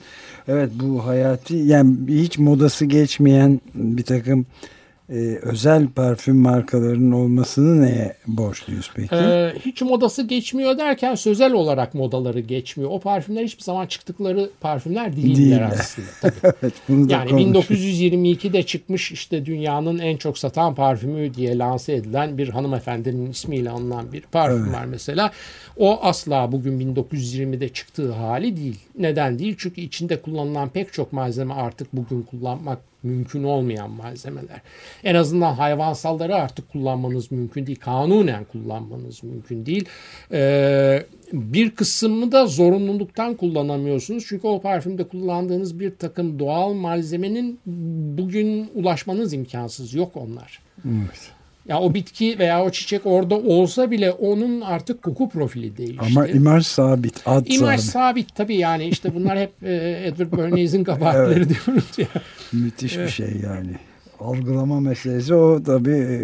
Evet 0.47 0.71
bu 0.73 1.05
hayati 1.05 1.55
yani 1.55 1.95
hiç 2.07 2.37
modası 2.37 2.85
geçmeyen 2.85 3.61
bir 3.75 4.03
takım 4.03 4.45
e, 5.10 5.39
özel 5.41 5.88
parfüm 5.88 6.36
markalarının 6.36 7.12
olmasını 7.12 7.82
neye 7.82 8.15
borçluyuz 8.28 8.91
peki? 8.96 9.15
Ee, 9.15 9.54
hiç 9.65 9.82
modası 9.82 10.24
geçmiyor 10.24 10.78
derken 10.78 11.15
sözel 11.15 11.54
olarak 11.54 11.93
modaları 11.93 12.39
geçmiyor. 12.39 12.91
O 12.91 13.00
parfümler 13.00 13.43
hiçbir 13.43 13.63
zaman 13.63 13.88
çıktıkları 13.88 14.50
parfümler 14.62 15.15
değiller, 15.15 15.38
değiller. 15.38 15.72
aslında. 15.80 16.08
Tabii. 16.22 16.54
evet, 16.62 16.74
bunu 16.89 17.10
da 17.10 17.13
yani 17.13 17.32
1922'de 17.32 18.63
çıkmış 18.63 19.12
işte 19.12 19.46
dünyanın 19.46 20.00
en 20.00 20.17
çok 20.17 20.38
satan 20.38 20.76
parfümü 20.76 21.34
diye 21.34 21.58
lanse 21.58 21.93
edilen 21.93 22.38
bir 22.38 22.50
hanımefendinin 22.50 23.32
ismiyle 23.32 23.70
anılan 23.70 24.12
bir 24.13 24.22
parfüm 24.22 24.63
evet. 24.63 24.74
var 24.74 24.86
mesela. 24.86 25.32
O 25.78 26.00
asla 26.02 26.52
bugün 26.52 26.96
1920'de 26.96 27.70
çıktığı 27.70 28.12
hali 28.12 28.58
değil. 28.58 28.80
Neden 28.98 29.39
değil? 29.39 29.56
Çünkü 29.58 29.82
içinde 29.82 30.22
kullanılan 30.22 30.70
pek 30.70 30.93
çok 30.93 31.13
malzeme 31.13 31.54
artık 31.54 31.93
bugün 31.93 32.22
kullanmak 32.22 32.80
mümkün 33.03 33.43
olmayan 33.43 33.91
malzemeler. 33.91 34.62
En 35.03 35.15
azından 35.15 35.53
hayvansalları 35.53 36.36
artık 36.36 36.71
kullanmanız 36.71 37.31
mümkün 37.31 37.67
değil. 37.67 37.79
Kanunen 37.79 38.45
kullanmanız 38.45 39.23
mümkün 39.23 39.65
değil. 39.65 39.86
Ee, 40.31 41.05
bir 41.33 41.71
kısmını 41.71 42.31
da 42.31 42.45
zorunluluktan 42.45 43.36
kullanamıyorsunuz. 43.36 44.25
Çünkü 44.27 44.47
o 44.47 44.62
parfümde 44.62 45.03
kullandığınız 45.03 45.79
bir 45.79 45.95
takım 45.95 46.39
doğal 46.39 46.73
malzemenin 46.73 47.60
bugün 48.17 48.69
ulaşmanız 48.75 49.33
imkansız. 49.33 49.93
Yok 49.93 50.12
onlar. 50.15 50.60
Evet. 50.86 51.37
Ya 51.67 51.80
o 51.80 51.93
bitki 51.93 52.39
veya 52.39 52.63
o 52.63 52.69
çiçek 52.69 53.06
orada 53.06 53.36
olsa 53.36 53.91
bile 53.91 54.12
onun 54.12 54.62
artık 54.62 55.03
koku 55.03 55.30
profili 55.30 55.77
değişti. 55.77 56.06
Ama 56.06 56.27
imaj 56.27 56.65
sabit, 56.65 57.21
ad 57.25 57.45
imaj 57.45 57.80
sabit. 57.80 57.91
sabit 57.91 58.36
tabii 58.36 58.56
yani 58.56 58.86
işte 58.86 59.15
bunlar 59.15 59.39
hep 59.39 59.63
e, 59.63 60.01
Edward 60.06 60.38
Bernays'in 60.38 60.84
kabahatleri 60.84 61.39
evet. 61.39 61.49
diyoruz 61.49 61.97
ya. 61.97 62.08
Müthiş 62.53 62.97
bir 62.97 63.10
şey 63.10 63.34
yani. 63.43 63.71
Algılama 64.19 64.80
meselesi 64.80 65.34
o 65.34 65.63
tabii 65.63 65.89
e, 65.89 66.17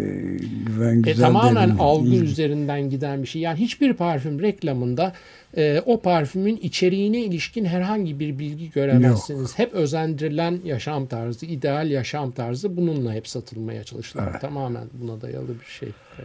güven 0.66 1.02
güzel. 1.02 1.24
E, 1.24 1.26
tamamen 1.26 1.68
derin, 1.68 1.78
algı 1.78 2.08
iyi. 2.08 2.22
üzerinden 2.22 2.90
giden 2.90 3.22
bir 3.22 3.28
şey. 3.28 3.42
Yani 3.42 3.58
hiçbir 3.58 3.92
parfüm 3.92 4.42
reklamında 4.42 5.12
e, 5.56 5.80
o 5.86 6.00
parfümün 6.00 6.56
içeriğine 6.56 7.18
ilişkin 7.18 7.64
herhangi 7.64 8.20
bir 8.20 8.38
bilgi 8.38 8.70
göremezsiniz. 8.70 9.40
Yok. 9.40 9.58
Hep 9.58 9.74
özendirilen 9.74 10.58
yaşam 10.64 11.06
tarzı, 11.06 11.46
ideal 11.46 11.90
yaşam 11.90 12.30
tarzı 12.30 12.76
bununla 12.76 13.14
hep 13.14 13.28
satılmaya 13.28 13.84
çalışılır. 13.84 14.24
Evet. 14.30 14.40
Tamamen 14.40 14.84
buna 14.92 15.20
dayalı 15.20 15.60
bir 15.60 15.66
şey 15.66 15.88
e, 16.18 16.24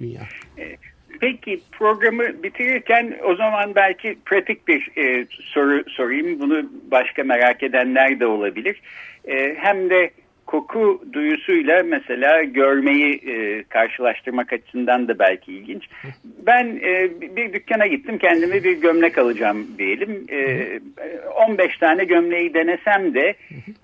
dünya. 0.00 0.22
E, 0.58 0.76
peki 1.20 1.60
programı 1.72 2.42
bitirirken 2.42 3.18
o 3.24 3.36
zaman 3.36 3.74
belki 3.74 4.18
pratik 4.24 4.68
bir 4.68 4.92
e, 4.96 5.26
soru 5.40 5.84
sorayım. 5.90 6.40
Bunu 6.40 6.70
başka 6.90 7.24
merak 7.24 7.62
edenler 7.62 8.20
de 8.20 8.26
olabilir. 8.26 8.80
E, 9.28 9.54
hem 9.58 9.90
de 9.90 10.10
koku 10.46 11.02
duyusuyla 11.12 11.82
mesela 11.82 12.42
görmeyi 12.42 13.14
e, 13.14 13.62
karşılaştırmak 13.62 14.52
açısından 14.52 15.08
da 15.08 15.18
belki 15.18 15.52
ilginç. 15.52 15.84
Ben 16.24 16.80
e, 16.84 17.10
bir 17.36 17.52
dükkana 17.52 17.86
gittim 17.86 18.18
kendime 18.18 18.64
bir 18.64 18.72
gömlek 18.72 19.18
alacağım 19.18 19.66
diyelim. 19.78 20.26
E, 20.30 20.66
15 21.48 21.78
tane 21.78 22.04
gömleği 22.04 22.54
denesem 22.54 23.14
de 23.14 23.34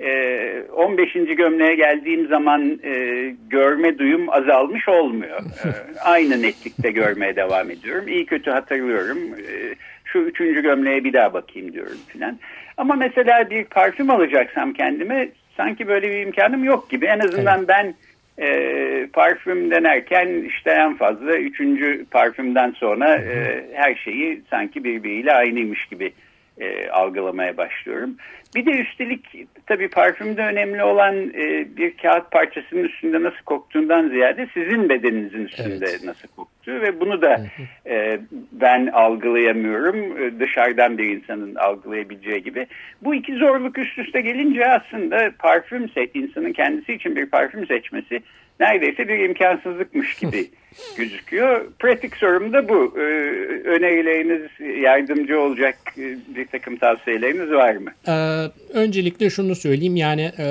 e, 0.01 0.63
15. 0.63 1.13
gömleğe 1.13 1.75
geldiğim 1.75 2.29
zaman 2.29 2.81
e, 2.85 3.25
görme 3.51 3.99
duyum 3.99 4.31
azalmış 4.31 4.89
olmuyor. 4.89 5.41
E, 5.41 5.69
aynı 6.05 6.43
netlikte 6.43 6.91
görmeye 6.91 7.37
devam 7.37 7.71
ediyorum. 7.71 8.09
İyi 8.09 8.27
kötü 8.27 8.51
hatırlıyorum. 8.51 9.19
E, 9.19 9.75
şu 10.05 10.19
üçüncü 10.19 10.63
gömleğe 10.63 11.05
bir 11.05 11.13
daha 11.13 11.33
bakayım 11.33 11.73
diyorum 11.73 11.99
filan. 12.09 12.39
Ama 12.77 12.95
mesela 12.95 13.51
bir 13.51 13.65
parfüm 13.65 14.11
alacaksam 14.11 14.73
kendime 14.73 15.29
sanki 15.61 15.89
böyle 15.89 16.11
bir 16.11 16.27
imkanım 16.27 16.65
yok 16.65 16.91
gibi. 16.91 17.07
En 17.07 17.19
azından 17.19 17.59
evet. 17.59 17.69
ben 17.69 17.95
e, 18.39 19.07
parfüm 19.13 19.71
denerken 19.71 20.45
işte 20.49 20.71
en 20.71 20.97
fazla 20.97 21.37
üçüncü 21.37 22.07
parfümden 22.11 22.71
sonra 22.71 23.15
e, 23.17 23.65
her 23.75 23.95
şeyi 23.95 24.43
sanki 24.51 24.85
birbiriyle 24.85 25.33
aynıymış 25.33 25.87
gibi 25.87 26.13
e, 26.61 26.89
algılamaya 26.91 27.57
başlıyorum. 27.57 28.17
Bir 28.55 28.67
de 28.67 28.71
üstelik 28.71 29.47
tabii 29.67 29.89
parfümde 29.89 30.43
önemli 30.43 30.85
olan 30.85 31.17
e, 31.17 31.77
bir 31.77 31.97
kağıt 31.97 32.31
parçasının 32.31 32.85
üstünde 32.85 33.23
nasıl 33.23 33.43
koktuğundan 33.45 34.09
ziyade 34.09 34.49
sizin 34.55 34.89
bedeninizin 34.89 35.45
üstünde 35.45 35.87
evet. 35.91 36.05
nasıl 36.05 36.29
koktuğu 36.29 36.73
ve 36.73 37.01
bunu 37.01 37.23
da 37.23 37.47
e, 37.87 38.21
ben 38.53 38.87
algılayamıyorum 38.87 40.23
e, 40.23 40.41
dışarıdan 40.41 40.99
bir 40.99 41.05
insanın 41.05 41.55
algılayabileceği 41.55 42.43
gibi. 42.43 42.67
Bu 43.03 43.15
iki 43.15 43.35
zorluk 43.35 43.79
üst 43.79 43.99
üste 43.99 44.21
gelince 44.21 44.67
aslında 44.67 45.31
parfüm 45.39 45.89
seç, 45.89 46.11
insanın 46.15 46.53
kendisi 46.53 46.93
için 46.93 47.17
bir 47.17 47.27
parfüm 47.27 47.67
seçmesi 47.67 48.23
neredeyse 48.61 49.09
bir 49.09 49.19
imkansızlıkmış 49.19 50.15
gibi 50.15 50.51
gözüküyor. 50.97 51.67
Pratik 51.79 52.17
sorum 52.17 52.53
da 52.53 52.69
bu. 52.69 52.95
Ee, 52.97 53.01
önerileriniz 53.65 54.51
yardımcı 54.83 55.41
olacak 55.41 55.77
e, 55.99 56.17
bir 56.37 56.47
takım 56.47 56.77
tavsiyeleriniz 56.77 57.51
var 57.51 57.77
mı? 57.77 57.91
Ee, 58.09 58.47
öncelikle 58.79 59.31
şunu 59.31 59.55
söyleyeyim 59.55 59.97
yani 59.97 60.23
e, 60.23 60.45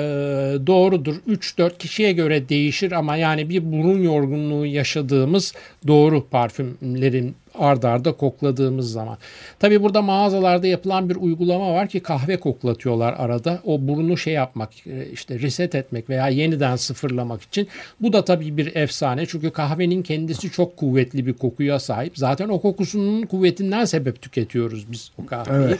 doğrudur 0.66 1.14
3-4 1.28 1.78
kişiye 1.78 2.12
göre 2.12 2.48
değişir 2.48 2.92
ama 2.92 3.16
yani 3.16 3.48
bir 3.48 3.72
burun 3.72 4.02
yorgunluğu 4.02 4.66
yaşadığımız 4.66 5.54
doğru 5.86 6.28
parfümlerin 6.28 7.34
ard 7.60 7.82
arda 7.82 8.12
kokladığımız 8.12 8.92
zaman. 8.92 9.18
Tabi 9.58 9.82
burada 9.82 10.02
mağazalarda 10.02 10.66
yapılan 10.66 11.08
bir 11.08 11.16
uygulama 11.16 11.74
var 11.74 11.88
ki 11.88 12.00
kahve 12.00 12.36
koklatıyorlar 12.36 13.14
arada. 13.18 13.60
O 13.64 13.88
burnu 13.88 14.16
şey 14.16 14.34
yapmak 14.34 14.86
e, 14.86 15.06
işte 15.12 15.40
reset 15.40 15.74
etmek 15.74 16.10
veya 16.10 16.28
yeniden 16.28 16.76
sıfırlamak 16.76 17.42
için. 17.42 17.68
Bu 18.00 18.12
da 18.12 18.24
tabii 18.24 18.56
bir 18.56 18.76
efsane 18.76 19.26
çünkü 19.26 19.50
kahvenin 19.50 20.02
kendisi 20.02 20.50
çok 20.50 20.76
kuvvetli 20.76 21.26
bir 21.26 21.32
kokuya 21.32 21.78
sahip. 21.78 22.18
Zaten 22.18 22.48
o 22.48 22.60
kokusunun 22.60 23.22
kuvvetinden 23.22 23.84
sebep 23.84 24.22
tüketiyoruz 24.22 24.92
biz 24.92 25.10
o 25.22 25.26
kahveyi. 25.26 25.64
Evet. 25.66 25.78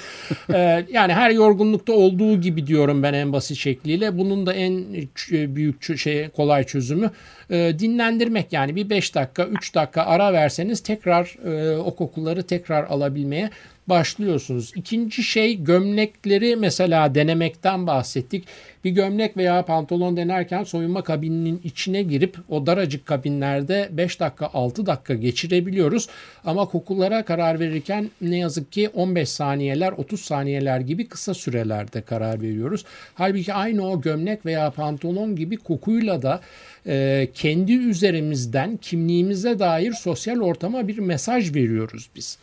ee, 0.55 0.87
yani 0.93 1.12
her 1.12 1.31
yorgunlukta 1.31 1.93
olduğu 1.93 2.40
gibi 2.40 2.66
diyorum 2.66 3.03
ben 3.03 3.14
en 3.14 3.33
basit 3.33 3.57
şekliyle. 3.57 4.19
Bunun 4.19 4.47
da 4.47 4.55
en 4.55 4.85
büyük 5.31 5.99
şey 5.99 6.29
kolay 6.29 6.64
çözümü 6.64 7.11
e, 7.51 7.73
dinlendirmek 7.79 8.53
yani 8.53 8.77
bir 8.77 8.90
5 8.90 9.14
dakika 9.14 9.45
3 9.45 9.75
dakika 9.75 10.03
ara 10.03 10.33
verseniz 10.33 10.81
tekrar 10.81 11.37
e, 11.45 11.69
o 11.78 11.94
kokuları 11.94 12.42
tekrar 12.42 12.85
alabilmeye 12.85 13.50
başlıyorsunuz. 13.90 14.72
İkinci 14.74 15.22
şey 15.22 15.64
gömlekleri 15.64 16.56
mesela 16.56 17.14
denemekten 17.14 17.87
bahsettik. 17.87 18.44
Bir 18.85 18.90
gömlek 18.90 19.37
veya 19.37 19.64
pantolon 19.64 20.16
denerken 20.16 20.64
soyunma 20.64 21.04
kabininin 21.04 21.61
içine 21.64 22.02
girip 22.02 22.37
o 22.48 22.66
daracık 22.66 23.06
kabinlerde 23.06 23.88
5 23.92 24.20
dakika 24.20 24.50
6 24.54 24.87
dakika 24.87 25.14
geçirebiliyoruz. 25.14 26.09
Ama 26.44 26.66
kokulara 26.66 27.24
karar 27.24 27.61
verirken 27.61 28.11
ne 28.20 28.38
yazık 28.38 28.72
ki 28.72 28.88
15 28.88 29.28
saniyeler 29.28 29.92
30 29.92 30.20
saniyeler 30.20 30.80
gibi 30.80 31.09
kısa 31.09 31.35
sürelerde 31.35 32.02
karar 32.02 32.42
veriyoruz. 32.42 32.85
Halbuki 33.14 33.54
aynı 33.54 33.90
o 33.90 34.00
gömlek 34.00 34.46
veya 34.46 34.70
pantolon 34.70 35.37
gibi 35.37 35.56
kokuyla 35.56 36.22
da 36.22 36.40
e, 36.87 37.29
kendi 37.35 37.73
üzerimizden 37.73 38.77
kimliğimize 38.77 39.59
dair 39.59 39.93
sosyal 39.93 40.40
ortama 40.40 40.88
bir 40.88 40.99
mesaj 40.99 41.55
veriyoruz 41.55 42.09
biz. 42.16 42.38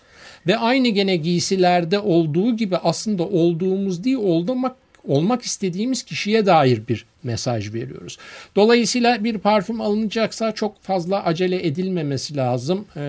Ve 0.48 0.58
aynı 0.58 0.88
gene 0.88 1.16
giysilerde 1.16 2.00
olduğu 2.00 2.58
gibi 2.58 2.78
aslında 2.78 3.24
olduğumuz 3.24 4.04
değil 4.04 4.18
olmak 4.18 4.76
olmak 5.08 5.42
istediğimiz 5.42 6.04
kişiye 6.04 6.46
dair 6.46 6.88
bir 6.88 7.06
mesaj 7.24 7.74
veriyoruz. 7.74 8.18
Dolayısıyla 8.56 9.24
bir 9.24 9.38
parfüm 9.38 9.82
alınacaksa 9.82 10.52
çok 10.52 10.84
fazla 10.84 11.24
acele 11.24 11.68
edilmemesi 11.68 12.38
lazım. 12.38 12.86
Ee, 12.98 13.00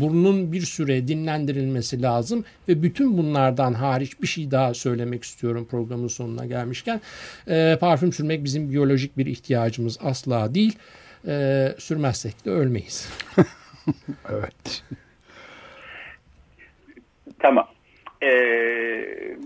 burnun 0.00 0.52
bir 0.52 0.60
süre 0.60 1.08
dinlendirilmesi 1.08 2.02
lazım 2.02 2.44
ve 2.68 2.82
bütün 2.82 3.18
bunlardan 3.18 3.74
hariç 3.74 4.22
bir 4.22 4.26
şey 4.26 4.50
daha 4.50 4.74
söylemek 4.74 5.24
istiyorum 5.24 5.66
programın 5.70 6.08
sonuna 6.08 6.46
gelmişken. 6.46 7.00
Ee, 7.48 7.76
parfüm 7.80 8.12
sürmek 8.12 8.44
bizim 8.44 8.70
biyolojik 8.70 9.18
bir 9.18 9.26
ihtiyacımız 9.26 9.98
asla 10.02 10.54
değil. 10.54 10.78
Ee, 11.26 11.74
sürmezsek 11.78 12.44
de 12.44 12.50
ölmeyiz. 12.50 13.08
evet. 14.30 14.82
Tamam. 17.38 17.68
Ee, 18.22 19.36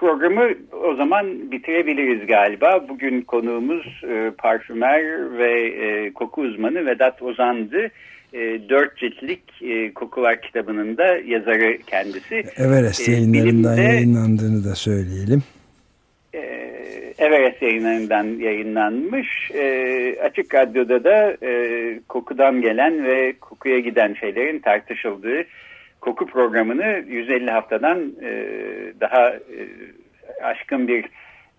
programı 0.00 0.48
o 0.72 0.94
zaman 0.94 1.52
bitirebiliriz 1.52 2.26
galiba. 2.26 2.88
Bugün 2.88 3.22
konuğumuz 3.22 4.02
e, 4.08 4.30
parfümer 4.38 5.02
ve 5.38 5.68
e, 5.68 6.12
koku 6.12 6.40
uzmanı 6.40 6.86
Vedat 6.86 7.22
Ozan'dı. 7.22 7.90
E, 8.32 8.38
dört 8.68 8.96
ciltlik 8.96 9.42
e, 9.62 9.94
Kokular 9.94 10.42
kitabının 10.42 10.96
da 10.96 11.06
yazarı 11.06 11.78
kendisi. 11.86 12.34
Everest 12.56 13.08
e, 13.08 13.12
yayınlarından 13.12 13.76
bilimde, 13.76 13.82
yayınlandığını 13.82 14.64
da 14.64 14.74
söyleyelim. 14.74 15.42
E, 16.34 16.38
Everest 17.18 17.62
yayınlarından 17.62 18.24
yayınlanmış. 18.24 19.50
E, 19.54 20.16
Açık 20.22 20.54
Radyo'da 20.54 21.04
da 21.04 21.36
e, 21.46 22.00
kokudan 22.08 22.60
gelen 22.60 23.04
ve 23.04 23.32
kokuya 23.40 23.78
giden 23.78 24.14
şeylerin 24.14 24.58
tartışıldığı 24.58 25.44
koku 26.00 26.26
programını 26.26 27.04
150 27.08 27.50
haftadan 27.50 28.12
e, 28.22 28.30
daha 29.00 29.30
e, 29.30 29.40
aşkın 30.42 30.88
bir 30.88 31.04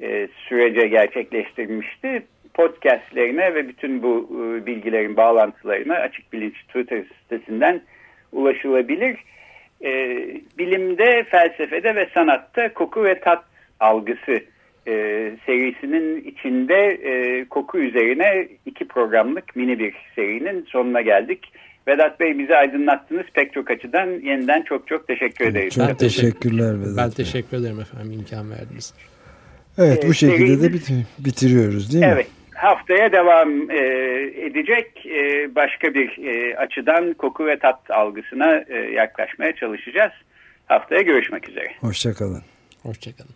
e, 0.02 0.28
sürece 0.48 0.88
gerçekleştirmişti. 0.88 2.24
podcastlerine 2.54 3.56
ve 3.56 3.68
bütün 3.68 4.04
bu 4.04 4.30
e, 4.32 4.66
bilgilerin 4.66 5.18
bağlantılarına 5.18 5.96
Açık 5.96 6.34
Bilinç 6.34 6.56
Twitter 6.68 7.04
sitesinden 7.22 7.82
ulaşılabilir. 8.32 9.18
E, 9.84 9.90
bilimde, 10.58 11.24
felsefede 11.24 11.96
ve 11.96 12.10
sanatta 12.14 12.74
koku 12.74 13.04
ve 13.04 13.20
tat 13.20 13.44
algısı 13.80 14.44
e, 14.88 14.94
serisinin 15.46 16.24
içinde 16.24 16.76
e, 16.86 17.46
koku 17.46 17.80
üzerine 17.80 18.48
iki 18.66 18.88
programlık 18.88 19.56
mini 19.56 19.80
bir 19.80 19.94
serinin 20.16 20.66
sonuna 20.70 21.02
geldik. 21.02 21.54
Vedat 21.88 22.20
Bey 22.20 22.40
bizi 22.40 22.56
aydınlattınız 22.56 23.26
pek 23.34 23.54
çok 23.54 23.72
açıdan. 23.72 24.08
Yeniden 24.08 24.62
çok 24.62 24.88
çok 24.88 25.08
teşekkür 25.08 25.46
ederiz. 25.46 25.76
Çok 25.76 26.00
teşekkürler 26.00 26.80
Vedat 26.82 26.98
Ben 26.98 27.08
Bey. 27.08 27.16
teşekkür 27.16 27.58
ederim 27.58 27.80
efendim 27.80 28.12
imkan 28.12 28.52
verdiniz. 28.52 28.94
Evet 29.78 30.08
bu 30.08 30.14
şekilde 30.14 30.62
de 30.62 30.74
bitir 30.74 30.96
bitiriyoruz 31.20 31.94
değil 31.94 32.06
mi? 32.06 32.12
Evet. 32.14 32.28
Haftaya 32.56 33.12
devam 33.12 33.72
e, 33.72 33.78
edecek 34.46 35.06
e, 35.06 35.56
başka 35.56 35.94
bir 35.94 36.18
e, 36.26 36.58
açıdan 36.58 37.14
koku 37.14 37.46
ve 37.46 37.60
tat 37.60 37.92
algısına 37.92 38.64
e, 38.70 38.78
yaklaşmaya 38.78 39.56
çalışacağız. 39.56 40.12
Haftaya 40.66 41.02
görüşmek 41.02 41.50
üzere. 41.50 41.72
Hoşçakalın. 41.80 42.44
Hoşçakalın. 42.84 43.36